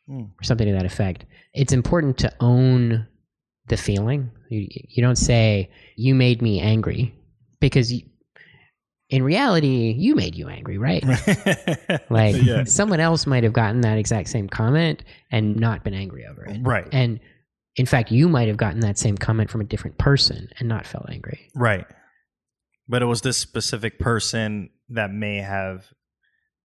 Hmm. 0.06 0.22
or 0.40 0.42
something 0.42 0.66
to 0.66 0.72
that 0.72 0.86
effect. 0.86 1.24
It's 1.54 1.72
important 1.72 2.18
to 2.18 2.32
own 2.40 3.06
the 3.70 3.76
feeling. 3.76 4.30
You, 4.50 4.68
you 4.70 5.02
don't 5.02 5.16
say, 5.16 5.70
you 5.96 6.14
made 6.14 6.42
me 6.42 6.60
angry 6.60 7.14
because 7.60 7.92
you, 7.92 8.02
in 9.08 9.22
reality, 9.22 9.94
you 9.96 10.14
made 10.14 10.34
you 10.34 10.48
angry, 10.48 10.78
right? 10.78 11.02
Like 12.10 12.36
yeah. 12.42 12.64
someone 12.64 13.00
else 13.00 13.26
might 13.26 13.44
have 13.44 13.52
gotten 13.52 13.82
that 13.82 13.96
exact 13.98 14.28
same 14.28 14.48
comment 14.48 15.04
and 15.30 15.56
not 15.56 15.84
been 15.84 15.94
angry 15.94 16.26
over 16.26 16.44
it. 16.44 16.58
Right. 16.62 16.86
And 16.92 17.20
in 17.76 17.86
fact, 17.86 18.10
you 18.10 18.28
might 18.28 18.48
have 18.48 18.56
gotten 18.56 18.80
that 18.80 18.98
same 18.98 19.16
comment 19.16 19.48
from 19.50 19.60
a 19.60 19.64
different 19.64 19.96
person 19.96 20.48
and 20.58 20.68
not 20.68 20.86
felt 20.86 21.06
angry. 21.08 21.50
Right. 21.54 21.86
But 22.88 23.02
it 23.02 23.06
was 23.06 23.22
this 23.22 23.38
specific 23.38 23.98
person 23.98 24.70
that 24.88 25.12
may 25.12 25.36
have 25.36 25.86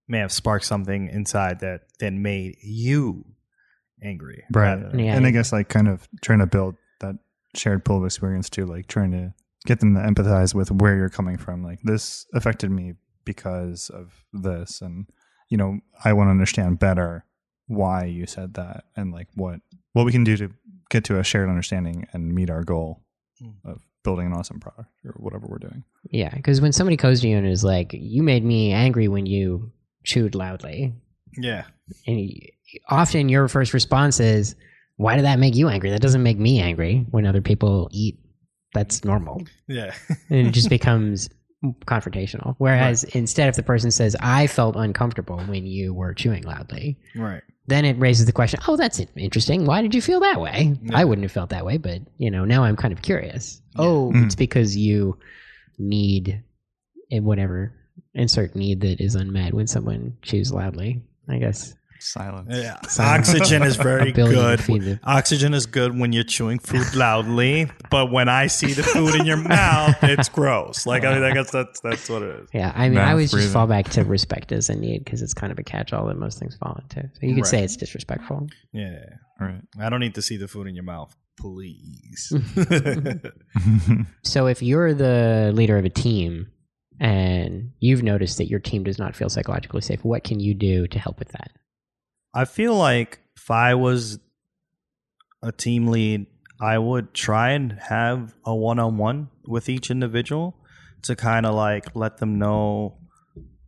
may 0.08 0.18
have 0.18 0.32
sparked 0.32 0.64
something 0.64 1.08
inside 1.08 1.60
that 1.60 1.82
then 2.00 2.22
made 2.22 2.56
you 2.62 3.24
angry. 4.02 4.44
Right. 4.52 4.78
Yeah. 4.94 5.16
and 5.16 5.26
I 5.26 5.30
guess 5.30 5.52
like 5.52 5.68
kind 5.68 5.88
of 5.88 6.08
trying 6.22 6.40
to 6.40 6.46
build 6.46 6.74
that 6.74 6.85
shared 7.56 7.84
pool 7.84 7.98
of 7.98 8.04
experience 8.04 8.48
too, 8.50 8.66
like 8.66 8.86
trying 8.86 9.10
to 9.12 9.34
get 9.66 9.80
them 9.80 9.94
to 9.94 10.00
empathize 10.00 10.54
with 10.54 10.70
where 10.70 10.96
you're 10.96 11.08
coming 11.08 11.36
from. 11.36 11.62
Like 11.62 11.80
this 11.82 12.26
affected 12.34 12.70
me 12.70 12.94
because 13.24 13.90
of 13.90 14.24
this, 14.32 14.80
and 14.80 15.06
you 15.48 15.56
know 15.56 15.80
I 16.04 16.12
want 16.12 16.28
to 16.28 16.30
understand 16.32 16.78
better 16.78 17.24
why 17.66 18.04
you 18.04 18.26
said 18.26 18.54
that, 18.54 18.84
and 18.96 19.12
like 19.12 19.28
what 19.34 19.60
what 19.92 20.06
we 20.06 20.12
can 20.12 20.24
do 20.24 20.36
to 20.36 20.50
get 20.90 21.04
to 21.04 21.18
a 21.18 21.24
shared 21.24 21.48
understanding 21.48 22.06
and 22.12 22.34
meet 22.34 22.50
our 22.50 22.62
goal 22.64 23.02
Mm. 23.42 23.52
of 23.66 23.82
building 24.02 24.24
an 24.28 24.32
awesome 24.32 24.58
product 24.60 24.88
or 25.04 25.10
whatever 25.18 25.46
we're 25.46 25.58
doing. 25.58 25.84
Yeah, 26.10 26.34
because 26.34 26.62
when 26.62 26.72
somebody 26.72 26.96
comes 26.96 27.20
to 27.20 27.28
you 27.28 27.36
and 27.36 27.46
is 27.46 27.62
like, 27.64 27.90
"You 27.92 28.22
made 28.22 28.42
me 28.44 28.72
angry 28.72 29.08
when 29.08 29.26
you 29.26 29.72
chewed 30.04 30.34
loudly," 30.34 30.94
Yeah. 31.36 31.64
and 32.06 32.18
you, 32.20 32.40
often 32.88 33.28
your 33.28 33.46
first 33.48 33.74
response 33.74 34.20
is, 34.20 34.54
"Why 34.96 35.16
did 35.16 35.24
that 35.24 35.38
make 35.38 35.54
you 35.54 35.68
angry? 35.68 35.90
That 35.90 36.00
doesn't 36.02 36.22
make 36.22 36.38
me 36.38 36.60
angry." 36.60 37.06
When 37.10 37.26
other 37.26 37.40
people 37.40 37.88
eat, 37.92 38.18
that's 38.74 39.04
normal, 39.04 39.42
Yeah. 39.68 39.92
and 40.30 40.46
it 40.48 40.52
just 40.52 40.68
becomes 40.78 41.28
confrontational. 41.86 42.54
Whereas 42.58 43.04
instead, 43.04 43.48
if 43.48 43.56
the 43.56 43.62
person 43.62 43.90
says, 43.90 44.14
"I 44.20 44.46
felt 44.46 44.76
uncomfortable 44.76 45.38
when 45.40 45.66
you 45.66 45.94
were 45.94 46.14
chewing 46.14 46.42
loudly," 46.44 46.98
right. 47.14 47.42
then 47.66 47.84
it 47.84 47.98
raises 47.98 48.26
the 48.26 48.32
question, 48.32 48.60
"Oh, 48.68 48.76
that's 48.76 49.00
interesting. 49.16 49.64
Why 49.64 49.82
did 49.82 49.94
you 49.94 50.02
feel 50.02 50.20
that 50.20 50.40
way? 50.40 50.76
Yeah. 50.82 50.96
I 50.98 51.04
wouldn't 51.04 51.24
have 51.24 51.32
felt 51.32 51.50
that 51.50 51.64
way, 51.64 51.78
but 51.78 52.02
you 52.18 52.30
know, 52.30 52.44
now 52.44 52.64
I'm 52.64 52.76
kind 52.76 52.92
of 52.92 53.02
curious. 53.02 53.60
Yeah. 53.76 53.82
Oh, 53.84 54.12
Mm. 54.12 54.26
it's 54.26 54.34
because 54.34 54.76
you 54.76 55.18
need 55.78 56.42
whatever 57.10 57.72
insert 58.14 58.54
need 58.56 58.80
that 58.80 59.00
is 59.00 59.14
unmet 59.14 59.54
when 59.54 59.66
someone 59.66 60.16
chews 60.22 60.52
loudly. 60.52 61.02
I 61.28 61.38
guess 61.38 61.74
Silence. 62.00 62.48
Yeah. 62.50 62.80
Silence. 62.88 63.28
Oxygen 63.30 63.62
is 63.62 63.76
very 63.76 64.12
good. 64.12 65.00
Oxygen 65.04 65.54
is 65.54 65.66
good 65.66 65.98
when 65.98 66.12
you're 66.12 66.24
chewing 66.24 66.58
food 66.58 66.94
loudly, 66.94 67.70
but 67.90 68.10
when 68.12 68.28
I 68.28 68.46
see 68.46 68.72
the 68.72 68.82
food 68.82 69.14
in 69.14 69.26
your 69.26 69.36
mouth, 69.36 69.96
it's 70.02 70.28
gross. 70.28 70.86
Like 70.86 71.04
I 71.04 71.14
mean, 71.14 71.22
I 71.22 71.32
guess 71.32 71.50
that's 71.50 71.80
that's 71.80 72.08
what 72.08 72.22
it 72.22 72.40
is. 72.42 72.48
Yeah, 72.52 72.72
I 72.74 72.88
mean, 72.88 72.98
I 72.98 73.10
always 73.10 73.30
breathing. 73.30 73.46
just 73.46 73.52
fall 73.54 73.66
back 73.66 73.88
to 73.90 74.04
respect 74.04 74.52
as 74.52 74.68
a 74.70 74.74
need 74.76 75.04
because 75.04 75.22
it's 75.22 75.34
kind 75.34 75.52
of 75.52 75.58
a 75.58 75.62
catch-all 75.62 76.06
that 76.06 76.18
most 76.18 76.38
things 76.38 76.56
fall 76.56 76.78
into. 76.82 77.08
So 77.14 77.18
you 77.26 77.34
could 77.34 77.46
say 77.46 77.62
it's 77.62 77.76
disrespectful. 77.76 78.48
Yeah. 78.72 78.98
All 79.40 79.46
right. 79.46 79.60
I 79.78 79.90
don't 79.90 80.00
need 80.00 80.14
to 80.14 80.22
see 80.22 80.36
the 80.36 80.48
food 80.48 80.66
in 80.66 80.74
your 80.74 80.84
mouth, 80.84 81.14
please. 81.38 82.32
So 84.22 84.46
if 84.46 84.62
you're 84.62 84.92
the 84.94 85.52
leader 85.54 85.78
of 85.78 85.84
a 85.84 85.90
team 85.90 86.48
and 86.98 87.70
you've 87.80 88.02
noticed 88.02 88.38
that 88.38 88.48
your 88.48 88.60
team 88.60 88.82
does 88.84 88.98
not 88.98 89.14
feel 89.14 89.28
psychologically 89.28 89.80
safe, 89.80 90.04
what 90.04 90.24
can 90.24 90.40
you 90.40 90.52
do 90.54 90.86
to 90.88 90.98
help 90.98 91.18
with 91.18 91.28
that? 91.28 91.50
I 92.36 92.44
feel 92.44 92.74
like 92.74 93.20
if 93.34 93.50
I 93.50 93.74
was 93.74 94.18
a 95.42 95.52
team 95.52 95.88
lead, 95.88 96.26
I 96.60 96.76
would 96.76 97.14
try 97.14 97.52
and 97.52 97.72
have 97.72 98.34
a 98.44 98.54
one 98.54 98.78
on 98.78 98.98
one 98.98 99.30
with 99.46 99.70
each 99.70 99.90
individual 99.90 100.54
to 101.04 101.16
kind 101.16 101.46
of 101.46 101.54
like 101.54 101.96
let 101.96 102.18
them 102.18 102.38
know 102.38 102.98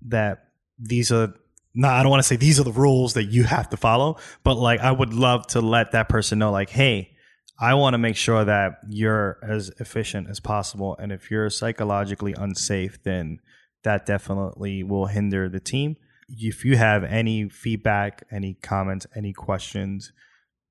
that 0.09 0.49
these 0.79 1.11
are 1.11 1.33
no, 1.75 1.89
I 1.89 2.03
don't 2.03 2.11
want 2.11 2.23
to 2.23 2.27
say 2.27 2.37
these 2.37 2.61
are 2.61 2.65
the 2.65 2.73
rules 2.73 3.15
that 3.15 3.25
you 3.25 3.45
have 3.45 3.71
to 3.71 3.79
follow, 3.79 4.19
but 4.43 4.57
like 4.57 4.81
I 4.81 4.93
would 4.93 5.15
love 5.15 5.47
to 5.49 5.63
let 5.63 5.93
that 5.93 6.11
person 6.11 6.39
know, 6.39 6.51
like, 6.51 6.71
hey, 6.71 7.13
I 7.59 7.75
want 7.75 7.95
to 7.95 7.99
make 7.99 8.17
sure 8.17 8.45
that 8.45 8.81
you're 8.89 9.39
as 9.43 9.71
efficient 9.81 10.29
as 10.29 10.41
possible. 10.41 10.95
And 10.99 11.11
if 11.11 11.31
you're 11.31 11.49
psychologically 11.49 12.35
unsafe, 12.37 13.03
then 13.03 13.39
that 13.85 14.05
definitely 14.05 14.83
will 14.83 15.07
hinder 15.07 15.49
the 15.49 15.61
team. 15.61 15.97
If 16.29 16.65
you 16.65 16.77
have 16.77 17.05
any 17.05 17.49
feedback, 17.49 18.25
any 18.31 18.55
comments, 18.55 19.07
any 19.17 19.33
questions, 19.33 20.13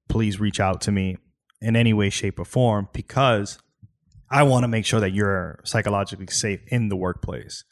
please 0.08 0.39
reach 0.39 0.60
out 0.60 0.82
to 0.82 0.91
me 0.91 1.17
in 1.62 1.76
any 1.76 1.93
way, 1.93 2.10
shape, 2.10 2.39
or 2.39 2.46
form 2.46 2.88
because 2.93 3.58
I 4.30 4.43
want 4.43 4.63
to 4.63 4.67
make 4.67 4.86
sure 4.86 5.00
that 5.00 5.12
you're 5.12 5.60
psychologically 5.63 6.28
safe 6.28 6.62
in 6.67 6.89
the 6.89 6.96
workplace. 6.96 7.63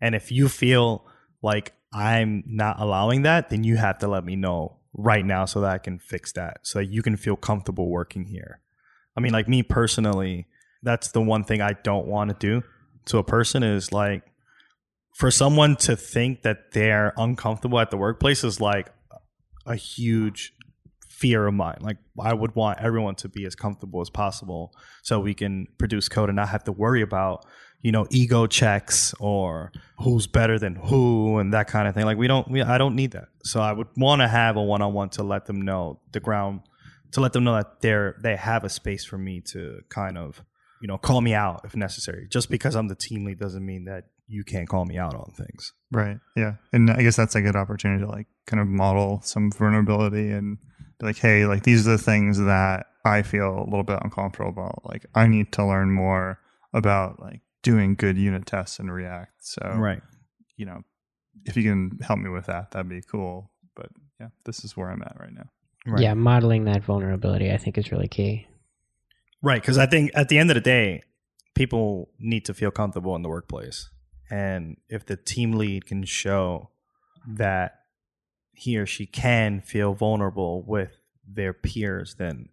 And 0.00 0.14
if 0.14 0.30
you 0.30 0.48
feel 0.48 1.06
like 1.42 1.72
I'm 1.92 2.44
not 2.46 2.80
allowing 2.80 3.22
that, 3.22 3.50
then 3.50 3.64
you 3.64 3.76
have 3.76 3.98
to 3.98 4.08
let 4.08 4.24
me 4.24 4.36
know 4.36 4.78
right 4.94 5.24
now 5.24 5.44
so 5.44 5.60
that 5.62 5.70
I 5.70 5.78
can 5.78 5.98
fix 5.98 6.32
that, 6.32 6.60
so 6.62 6.78
that 6.78 6.86
you 6.86 7.02
can 7.02 7.16
feel 7.16 7.36
comfortable 7.36 7.88
working 7.88 8.26
here. 8.26 8.60
I 9.16 9.20
mean, 9.20 9.32
like 9.32 9.48
me 9.48 9.62
personally, 9.62 10.46
that's 10.82 11.12
the 11.12 11.20
one 11.20 11.44
thing 11.44 11.60
I 11.60 11.74
don't 11.82 12.06
want 12.06 12.30
to 12.30 12.36
do 12.38 12.66
to 13.06 13.18
a 13.18 13.24
person 13.24 13.62
is 13.62 13.92
like 13.92 14.22
for 15.14 15.30
someone 15.30 15.76
to 15.76 15.96
think 15.96 16.42
that 16.42 16.72
they're 16.72 17.12
uncomfortable 17.16 17.78
at 17.78 17.90
the 17.90 17.96
workplace 17.96 18.44
is 18.44 18.60
like 18.60 18.92
a 19.66 19.76
huge 19.76 20.54
fear 21.08 21.46
of 21.46 21.54
mine. 21.54 21.78
Like 21.80 21.98
I 22.18 22.34
would 22.34 22.56
want 22.56 22.80
everyone 22.80 23.14
to 23.16 23.28
be 23.28 23.44
as 23.44 23.54
comfortable 23.54 24.00
as 24.00 24.10
possible 24.10 24.72
so 25.02 25.20
we 25.20 25.34
can 25.34 25.68
produce 25.78 26.08
code 26.08 26.28
and 26.28 26.36
not 26.36 26.48
have 26.48 26.64
to 26.64 26.72
worry 26.72 27.02
about, 27.02 27.46
you 27.80 27.92
know, 27.92 28.06
ego 28.10 28.46
checks 28.46 29.14
or 29.20 29.70
who's 29.98 30.26
better 30.26 30.58
than 30.58 30.74
who 30.74 31.38
and 31.38 31.52
that 31.52 31.68
kind 31.68 31.86
of 31.86 31.94
thing. 31.94 32.06
Like 32.06 32.18
we 32.18 32.26
don't 32.26 32.48
we, 32.50 32.62
I 32.62 32.78
don't 32.78 32.96
need 32.96 33.12
that. 33.12 33.28
So 33.44 33.60
I 33.60 33.72
would 33.72 33.88
want 33.96 34.20
to 34.22 34.28
have 34.28 34.56
a 34.56 34.62
one-on-one 34.62 35.10
to 35.10 35.22
let 35.22 35.46
them 35.46 35.62
know 35.62 36.00
the 36.10 36.20
ground 36.20 36.62
to 37.12 37.20
let 37.20 37.32
them 37.32 37.44
know 37.44 37.54
that 37.54 37.80
they're 37.80 38.16
they 38.20 38.36
have 38.36 38.64
a 38.64 38.68
space 38.68 39.04
for 39.04 39.18
me 39.18 39.40
to 39.52 39.82
kind 39.90 40.18
of, 40.18 40.42
you 40.80 40.88
know, 40.88 40.98
call 40.98 41.20
me 41.20 41.34
out 41.34 41.60
if 41.64 41.76
necessary. 41.76 42.26
Just 42.28 42.50
because 42.50 42.74
I'm 42.74 42.88
the 42.88 42.96
team 42.96 43.24
lead 43.24 43.38
doesn't 43.38 43.64
mean 43.64 43.84
that 43.84 44.06
you 44.26 44.44
can't 44.44 44.68
call 44.68 44.84
me 44.84 44.96
out 44.98 45.14
on 45.14 45.32
things. 45.36 45.72
Right. 45.90 46.18
Yeah. 46.36 46.54
And 46.72 46.90
I 46.90 47.02
guess 47.02 47.16
that's 47.16 47.34
a 47.34 47.42
good 47.42 47.56
opportunity 47.56 48.04
to 48.04 48.08
like 48.10 48.26
kind 48.46 48.60
of 48.60 48.66
model 48.68 49.20
some 49.22 49.50
vulnerability 49.52 50.30
and 50.30 50.58
be 50.98 51.06
like, 51.06 51.18
hey, 51.18 51.44
like 51.46 51.64
these 51.64 51.86
are 51.86 51.92
the 51.92 51.98
things 51.98 52.38
that 52.38 52.86
I 53.04 53.22
feel 53.22 53.58
a 53.58 53.64
little 53.64 53.82
bit 53.82 53.98
uncomfortable 54.02 54.50
about. 54.50 54.82
Like 54.84 55.04
I 55.14 55.26
need 55.26 55.52
to 55.52 55.66
learn 55.66 55.90
more 55.90 56.38
about 56.72 57.20
like 57.20 57.40
doing 57.62 57.94
good 57.94 58.16
unit 58.16 58.46
tests 58.46 58.78
and 58.78 58.92
React. 58.92 59.32
So 59.40 59.74
Right. 59.76 60.00
you 60.56 60.66
know, 60.66 60.82
if 61.44 61.56
you 61.56 61.62
can 61.62 61.98
help 62.02 62.18
me 62.20 62.30
with 62.30 62.46
that, 62.46 62.70
that'd 62.70 62.88
be 62.88 63.02
cool. 63.02 63.50
But 63.74 63.90
yeah, 64.20 64.28
this 64.44 64.64
is 64.64 64.76
where 64.76 64.90
I'm 64.90 65.02
at 65.02 65.16
right 65.18 65.32
now. 65.32 65.50
Right. 65.86 66.02
Yeah, 66.02 66.14
modeling 66.14 66.64
that 66.66 66.84
vulnerability, 66.84 67.50
I 67.50 67.56
think, 67.56 67.76
is 67.76 67.90
really 67.90 68.06
key. 68.08 68.46
Right, 69.42 69.60
because 69.60 69.78
I 69.78 69.86
think 69.86 70.12
at 70.14 70.28
the 70.28 70.38
end 70.38 70.50
of 70.50 70.54
the 70.54 70.60
day, 70.60 71.02
people 71.56 72.10
need 72.20 72.44
to 72.44 72.54
feel 72.54 72.70
comfortable 72.70 73.16
in 73.16 73.22
the 73.22 73.28
workplace, 73.28 73.90
and 74.32 74.78
if 74.88 75.04
the 75.04 75.16
team 75.16 75.52
lead 75.52 75.84
can 75.84 76.04
show 76.04 76.70
that 77.28 77.80
he 78.54 78.78
or 78.78 78.86
she 78.86 79.04
can 79.04 79.60
feel 79.60 79.92
vulnerable 79.92 80.64
with 80.66 80.96
their 81.28 81.52
peers, 81.52 82.14
then 82.14 82.48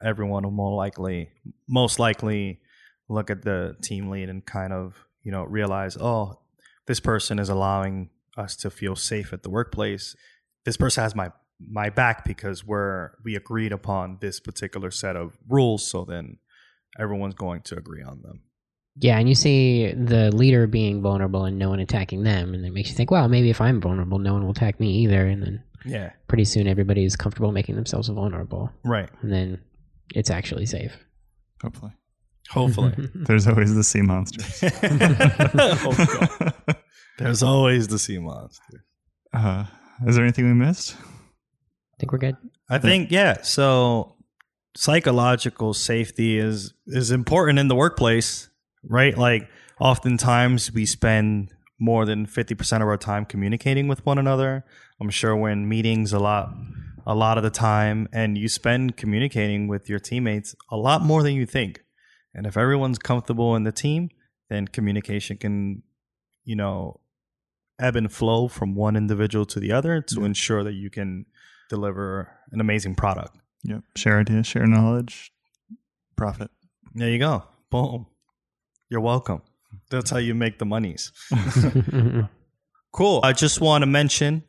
everyone 0.00 0.44
will 0.44 0.52
more 0.52 0.76
likely, 0.76 1.30
most 1.68 1.98
likely, 1.98 2.60
look 3.08 3.30
at 3.30 3.42
the 3.42 3.76
team 3.82 4.10
lead 4.10 4.28
and 4.28 4.46
kind 4.46 4.72
of 4.72 4.94
you 5.24 5.32
know 5.32 5.42
realize, 5.42 5.96
oh, 5.96 6.38
this 6.86 7.00
person 7.00 7.40
is 7.40 7.48
allowing 7.48 8.10
us 8.36 8.54
to 8.54 8.70
feel 8.70 8.94
safe 8.94 9.32
at 9.32 9.42
the 9.42 9.50
workplace. 9.50 10.14
This 10.64 10.76
person 10.76 11.02
has 11.02 11.16
my 11.16 11.32
my 11.58 11.90
back 11.90 12.24
because 12.24 12.64
we're 12.64 13.10
we 13.24 13.34
agreed 13.34 13.72
upon 13.72 14.18
this 14.20 14.38
particular 14.38 14.92
set 14.92 15.16
of 15.16 15.36
rules 15.48 15.84
so 15.84 16.04
then 16.04 16.38
everyone's 16.98 17.34
going 17.34 17.62
to 17.62 17.76
agree 17.76 18.02
on 18.02 18.22
them 18.22 18.42
Yeah, 18.96 19.18
and 19.18 19.28
you 19.28 19.34
see 19.34 19.92
the 19.92 20.30
leader 20.30 20.66
being 20.68 21.02
vulnerable 21.02 21.44
and 21.44 21.58
no 21.58 21.68
one 21.70 21.80
attacking 21.80 22.22
them, 22.22 22.54
and 22.54 22.64
it 22.64 22.72
makes 22.72 22.88
you 22.90 22.94
think, 22.94 23.10
well, 23.10 23.28
maybe 23.28 23.50
if 23.50 23.60
I'm 23.60 23.80
vulnerable, 23.80 24.18
no 24.20 24.32
one 24.34 24.44
will 24.44 24.52
attack 24.52 24.78
me 24.78 24.90
either. 25.02 25.26
And 25.26 25.42
then 25.42 25.62
yeah 25.86 26.12
pretty 26.28 26.44
soon 26.46 26.66
everybody 26.66 27.04
is 27.04 27.14
comfortable 27.14 27.52
making 27.52 27.74
themselves 27.76 28.08
vulnerable, 28.08 28.70
right 28.84 29.10
and 29.20 29.30
then 29.32 29.60
it's 30.14 30.30
actually 30.30 30.64
safe. 30.66 30.96
Hopefully. 31.62 31.92
hopefully 32.50 32.92
There's 33.14 33.46
always 33.46 33.74
the 33.74 33.84
sea 33.84 34.00
monsters. 34.02 34.62
Oh, 35.56 36.52
God. 36.66 36.76
there's 37.18 37.42
always 37.42 37.88
the 37.88 37.98
sea 37.98 38.18
monster 38.18 38.84
uh, 39.32 39.64
is 40.06 40.16
there 40.16 40.24
anything 40.24 40.46
we 40.46 40.54
missed? 40.54 40.96
I 40.96 41.96
think 42.00 42.12
we're 42.12 42.18
good. 42.18 42.36
i 42.70 42.78
think 42.78 43.10
yeah 43.10 43.42
so 43.42 44.16
psychological 44.76 45.74
safety 45.74 46.38
is 46.38 46.74
is 46.86 47.10
important 47.10 47.58
in 47.58 47.68
the 47.68 47.74
workplace 47.76 48.48
right? 48.88 49.16
Like 49.16 49.48
oftentimes 49.80 50.72
we 50.72 50.86
spend 50.86 51.50
more 51.78 52.06
than 52.06 52.26
50% 52.26 52.76
of 52.76 52.88
our 52.88 52.96
time 52.96 53.24
communicating 53.24 53.88
with 53.88 54.04
one 54.06 54.18
another. 54.18 54.64
I'm 55.00 55.10
sure 55.10 55.34
we're 55.36 55.50
in 55.50 55.68
meetings 55.68 56.12
a 56.12 56.18
lot 56.18 56.50
a 57.06 57.14
lot 57.14 57.36
of 57.36 57.44
the 57.44 57.50
time 57.50 58.08
and 58.14 58.38
you 58.38 58.48
spend 58.48 58.96
communicating 58.96 59.68
with 59.68 59.90
your 59.90 59.98
teammates 59.98 60.54
a 60.70 60.76
lot 60.76 61.02
more 61.02 61.22
than 61.22 61.34
you 61.34 61.44
think. 61.44 61.82
And 62.32 62.46
if 62.46 62.56
everyone's 62.56 62.98
comfortable 62.98 63.54
in 63.56 63.64
the 63.64 63.72
team 63.72 64.08
then 64.48 64.66
communication 64.68 65.36
can 65.36 65.82
you 66.44 66.56
know 66.56 67.00
ebb 67.78 67.96
and 67.96 68.10
flow 68.10 68.48
from 68.48 68.74
one 68.74 68.96
individual 68.96 69.44
to 69.46 69.60
the 69.60 69.70
other 69.72 70.00
to 70.00 70.20
Yeah. 70.20 70.26
ensure 70.26 70.64
that 70.64 70.72
you 70.74 70.88
can 70.88 71.26
deliver 71.68 72.30
an 72.52 72.60
amazing 72.60 72.94
product. 72.94 73.36
Yep. 73.64 73.82
Share 73.96 74.20
ideas, 74.20 74.46
share 74.46 74.66
knowledge, 74.66 75.30
profit. 76.16 76.50
there 76.94 77.10
you 77.10 77.18
go. 77.18 77.42
Boom 77.70 78.06
you're 78.94 79.00
welcome 79.14 79.42
that's 79.90 80.10
how 80.10 80.18
you 80.18 80.34
make 80.34 80.58
the 80.58 80.64
monies 80.64 81.10
Cool. 82.92 83.20
I 83.24 83.32
just 83.32 83.60
want 83.60 83.82
to 83.82 83.86
mention 83.86 84.44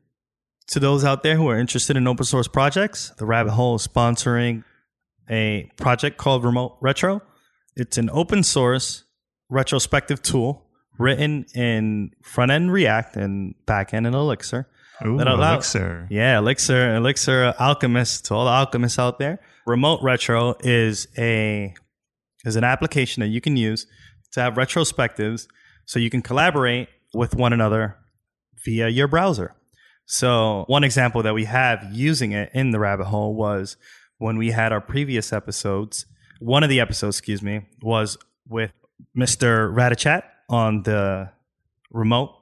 to 0.68 0.80
those 0.80 1.04
out 1.04 1.24
there 1.24 1.36
who 1.36 1.50
are 1.50 1.58
interested 1.58 1.98
in 1.98 2.08
open 2.08 2.26
source 2.26 2.48
projects, 2.48 3.12
the 3.18 3.26
Rabbit 3.26 3.54
Hole 3.54 3.74
is 3.76 3.88
sponsoring 3.88 4.64
a 5.28 5.72
project 5.78 6.18
called 6.18 6.44
Remote 6.44 6.78
Retro. 6.80 7.24
It's 7.76 7.98
an 7.98 8.08
open 8.12 8.44
source 8.44 9.04
retrospective 9.50 10.22
tool 10.22 10.68
written 11.00 11.48
in 11.56 12.12
front 12.22 12.52
end 12.52 12.72
React 12.72 13.16
and 13.18 13.56
back 13.66 13.96
end 13.96 14.06
in 14.06 14.14
Elixir. 14.14 14.68
Ooh, 15.04 15.18
That 15.18 15.28
allow- 15.28 15.54
Elixir. 15.54 16.08
Yeah, 16.12 16.38
Elixir, 16.38 16.96
Elixir 16.98 17.54
Alchemist 17.60 18.26
to 18.26 18.36
all 18.36 18.46
the 18.46 18.52
alchemists 18.52 19.00
out 19.00 19.18
there. 19.18 19.40
Remote 19.66 20.02
Retro 20.04 20.56
is 20.60 21.08
a 21.18 21.74
is 22.46 22.56
an 22.56 22.64
application 22.64 23.22
that 23.22 23.30
you 23.30 23.42
can 23.42 23.58
use 23.58 23.88
to 24.36 24.42
have 24.42 24.54
retrospectives 24.54 25.48
so 25.86 26.00
you 26.00 26.10
can 26.10 26.22
collaborate 26.22 26.88
with 27.14 27.36
one 27.36 27.54
another 27.54 27.98
via 28.64 28.88
your 28.88 29.08
browser. 29.08 29.56
So, 30.06 30.66
one 30.68 30.84
example 30.84 31.24
that 31.24 31.34
we 31.34 31.46
have 31.46 31.84
using 31.92 32.32
it 32.32 32.52
in 32.54 32.70
the 32.70 32.80
rabbit 32.80 33.06
hole 33.06 33.34
was 33.34 33.76
when 34.20 34.38
we 34.38 34.52
had 34.52 34.72
our 34.72 34.82
previous 34.82 35.34
episodes. 35.34 36.06
One 36.40 36.64
of 36.64 36.70
the 36.70 36.80
episodes, 36.80 37.18
excuse 37.18 37.42
me, 37.42 37.66
was 37.82 38.18
with 38.48 38.72
Mr. 39.18 39.74
Radichat 39.74 40.22
on 40.48 40.84
the 40.84 41.32
remote 41.92 42.36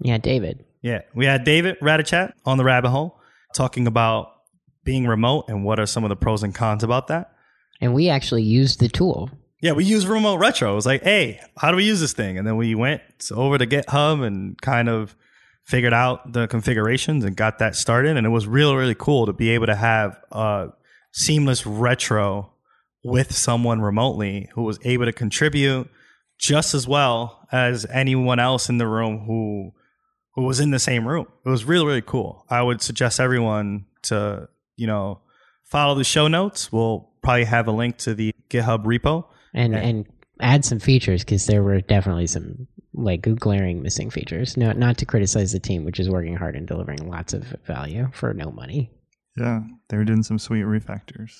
yeah, 0.00 0.18
David. 0.18 0.64
yeah, 0.80 1.02
we 1.14 1.26
had 1.26 1.42
David 1.44 1.78
Radichat 1.80 2.32
on 2.44 2.56
the 2.56 2.64
rabbit 2.64 2.90
hole 2.90 3.18
talking 3.52 3.86
about 3.86 4.32
being 4.84 5.06
remote 5.06 5.46
and 5.48 5.64
what 5.64 5.80
are 5.80 5.86
some 5.86 6.04
of 6.04 6.08
the 6.08 6.16
pros 6.16 6.42
and 6.42 6.54
cons 6.54 6.84
about 6.84 7.08
that. 7.08 7.32
And 7.80 7.94
we 7.94 8.08
actually 8.08 8.42
used 8.42 8.80
the 8.80 8.88
tool. 8.88 9.30
Yeah, 9.60 9.72
we 9.72 9.84
use 9.84 10.06
remote 10.06 10.36
retro. 10.36 10.72
It 10.72 10.74
was 10.76 10.86
like, 10.86 11.02
hey, 11.02 11.40
how 11.56 11.70
do 11.70 11.76
we 11.76 11.84
use 11.84 12.00
this 12.00 12.12
thing? 12.12 12.38
And 12.38 12.46
then 12.46 12.56
we 12.56 12.74
went 12.76 13.02
over 13.32 13.58
to 13.58 13.66
GitHub 13.66 14.24
and 14.24 14.60
kind 14.60 14.88
of 14.88 15.16
figured 15.64 15.92
out 15.92 16.32
the 16.32 16.46
configurations 16.46 17.24
and 17.24 17.36
got 17.36 17.58
that 17.58 17.74
started. 17.74 18.16
And 18.16 18.24
it 18.26 18.30
was 18.30 18.46
really, 18.46 18.76
really 18.76 18.94
cool 18.94 19.26
to 19.26 19.32
be 19.32 19.50
able 19.50 19.66
to 19.66 19.74
have 19.74 20.18
a 20.30 20.68
seamless 21.12 21.66
retro 21.66 22.52
with 23.02 23.34
someone 23.34 23.80
remotely 23.80 24.48
who 24.54 24.62
was 24.62 24.78
able 24.84 25.06
to 25.06 25.12
contribute 25.12 25.90
just 26.38 26.72
as 26.72 26.86
well 26.86 27.46
as 27.50 27.84
anyone 27.86 28.38
else 28.38 28.68
in 28.68 28.78
the 28.78 28.86
room 28.86 29.24
who 29.26 29.72
who 30.38 30.44
was 30.44 30.60
in 30.60 30.70
the 30.70 30.78
same 30.78 31.06
room. 31.06 31.26
It 31.44 31.48
was 31.48 31.64
really, 31.64 31.84
really 31.84 32.00
cool. 32.00 32.46
I 32.48 32.62
would 32.62 32.80
suggest 32.80 33.18
everyone 33.18 33.86
to, 34.02 34.48
you 34.76 34.86
know, 34.86 35.20
follow 35.64 35.96
the 35.96 36.04
show 36.04 36.28
notes. 36.28 36.70
We'll 36.70 37.10
probably 37.24 37.42
have 37.42 37.66
a 37.66 37.72
link 37.72 37.96
to 37.98 38.14
the 38.14 38.32
GitHub 38.48 38.84
repo. 38.84 39.24
And 39.58 39.72
Yeah. 39.72 39.80
and 39.80 40.06
add 40.40 40.64
some 40.64 40.78
features 40.78 41.24
because 41.24 41.46
there 41.46 41.62
were 41.62 41.80
definitely 41.80 42.26
some 42.26 42.66
like 42.94 43.22
glaring 43.38 43.82
missing 43.82 44.10
features. 44.10 44.56
No, 44.56 44.72
not 44.72 44.96
to 44.98 45.06
criticize 45.06 45.52
the 45.52 45.60
team, 45.60 45.84
which 45.84 46.00
is 46.00 46.08
working 46.08 46.36
hard 46.36 46.56
and 46.56 46.66
delivering 46.66 47.08
lots 47.08 47.32
of 47.34 47.44
value 47.66 48.08
for 48.12 48.32
no 48.34 48.50
money. 48.50 48.90
Yeah, 49.36 49.60
they 49.88 49.96
were 49.96 50.04
doing 50.04 50.22
some 50.22 50.38
sweet 50.38 50.64
refactors. 50.64 51.32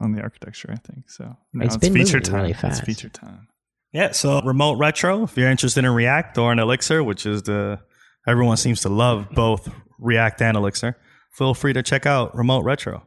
on 0.00 0.12
the 0.12 0.22
architecture. 0.22 0.70
I 0.72 0.76
think 0.76 1.10
so. 1.10 1.36
Now 1.52 1.66
It's 1.66 1.76
been 1.76 1.92
feature 1.92 2.18
time. 2.20 2.36
really 2.36 2.56
It's 2.62 2.80
feature 2.80 3.10
time. 3.10 3.46
Yeah, 3.92 4.12
so 4.12 4.40
remote 4.40 4.78
retro. 4.78 5.24
If 5.24 5.36
you're 5.36 5.50
interested 5.50 5.84
in 5.84 5.90
React 5.90 6.38
or 6.38 6.50
in 6.52 6.58
Elixir, 6.58 7.04
which 7.04 7.26
is 7.26 7.42
the 7.42 7.78
everyone 8.26 8.56
seems 8.56 8.80
to 8.82 8.88
love 8.88 9.28
both 9.34 9.68
React 9.98 10.40
and 10.42 10.56
Elixir, 10.56 10.96
feel 11.36 11.52
free 11.52 11.74
to 11.74 11.82
check 11.82 12.06
out 12.06 12.34
remote 12.34 12.64
retro. 12.64 13.02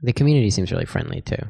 The 0.00 0.14
community 0.14 0.48
seems 0.48 0.72
really 0.72 0.86
friendly 0.86 1.20
too. 1.20 1.42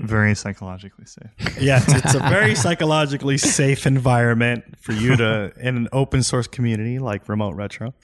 Very 0.00 0.34
psychologically 0.34 1.06
safe. 1.06 1.30
Yes, 1.60 1.84
it's 1.88 2.14
a 2.14 2.20
very 2.20 2.54
psychologically 2.54 3.36
safe 3.36 3.86
environment 3.86 4.78
for 4.78 4.92
you 4.92 5.16
to 5.16 5.52
in 5.60 5.76
an 5.76 5.88
open 5.92 6.22
source 6.22 6.46
community 6.46 6.98
like 6.98 7.28
remote 7.28 7.54
retro. 7.54 7.94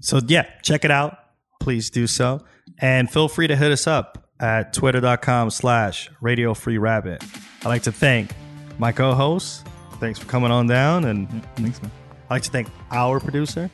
So 0.00 0.20
yeah, 0.26 0.46
check 0.62 0.84
it 0.84 0.90
out. 0.90 1.18
Please 1.60 1.90
do 1.90 2.06
so. 2.06 2.40
And 2.78 3.10
feel 3.10 3.28
free 3.28 3.46
to 3.46 3.56
hit 3.56 3.70
us 3.70 3.86
up 3.86 4.28
at 4.40 4.72
twitter.com 4.72 5.50
slash 5.50 6.10
radio 6.20 6.54
free 6.54 6.78
rabbit. 6.78 7.22
I'd 7.60 7.68
like 7.68 7.82
to 7.82 7.92
thank 7.92 8.32
my 8.78 8.92
co-host. 8.92 9.66
Thanks 10.00 10.18
for 10.18 10.26
coming 10.26 10.50
on 10.50 10.66
down. 10.66 11.04
And 11.04 11.28
mm, 11.28 11.44
Thanks, 11.56 11.82
man. 11.82 11.90
I'd 12.24 12.30
like 12.30 12.42
to 12.42 12.50
thank 12.50 12.68
our 12.90 13.20
producer. 13.20 13.70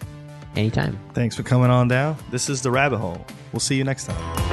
Anytime. 0.54 0.98
Thanks 1.14 1.34
for 1.36 1.42
coming 1.42 1.70
on 1.70 1.88
down. 1.88 2.16
This 2.30 2.48
is 2.48 2.60
The 2.62 2.70
Rabbit 2.70 2.98
Hole. 2.98 3.24
We'll 3.52 3.60
see 3.60 3.76
you 3.76 3.84
next 3.84 4.06
time. 4.06 4.51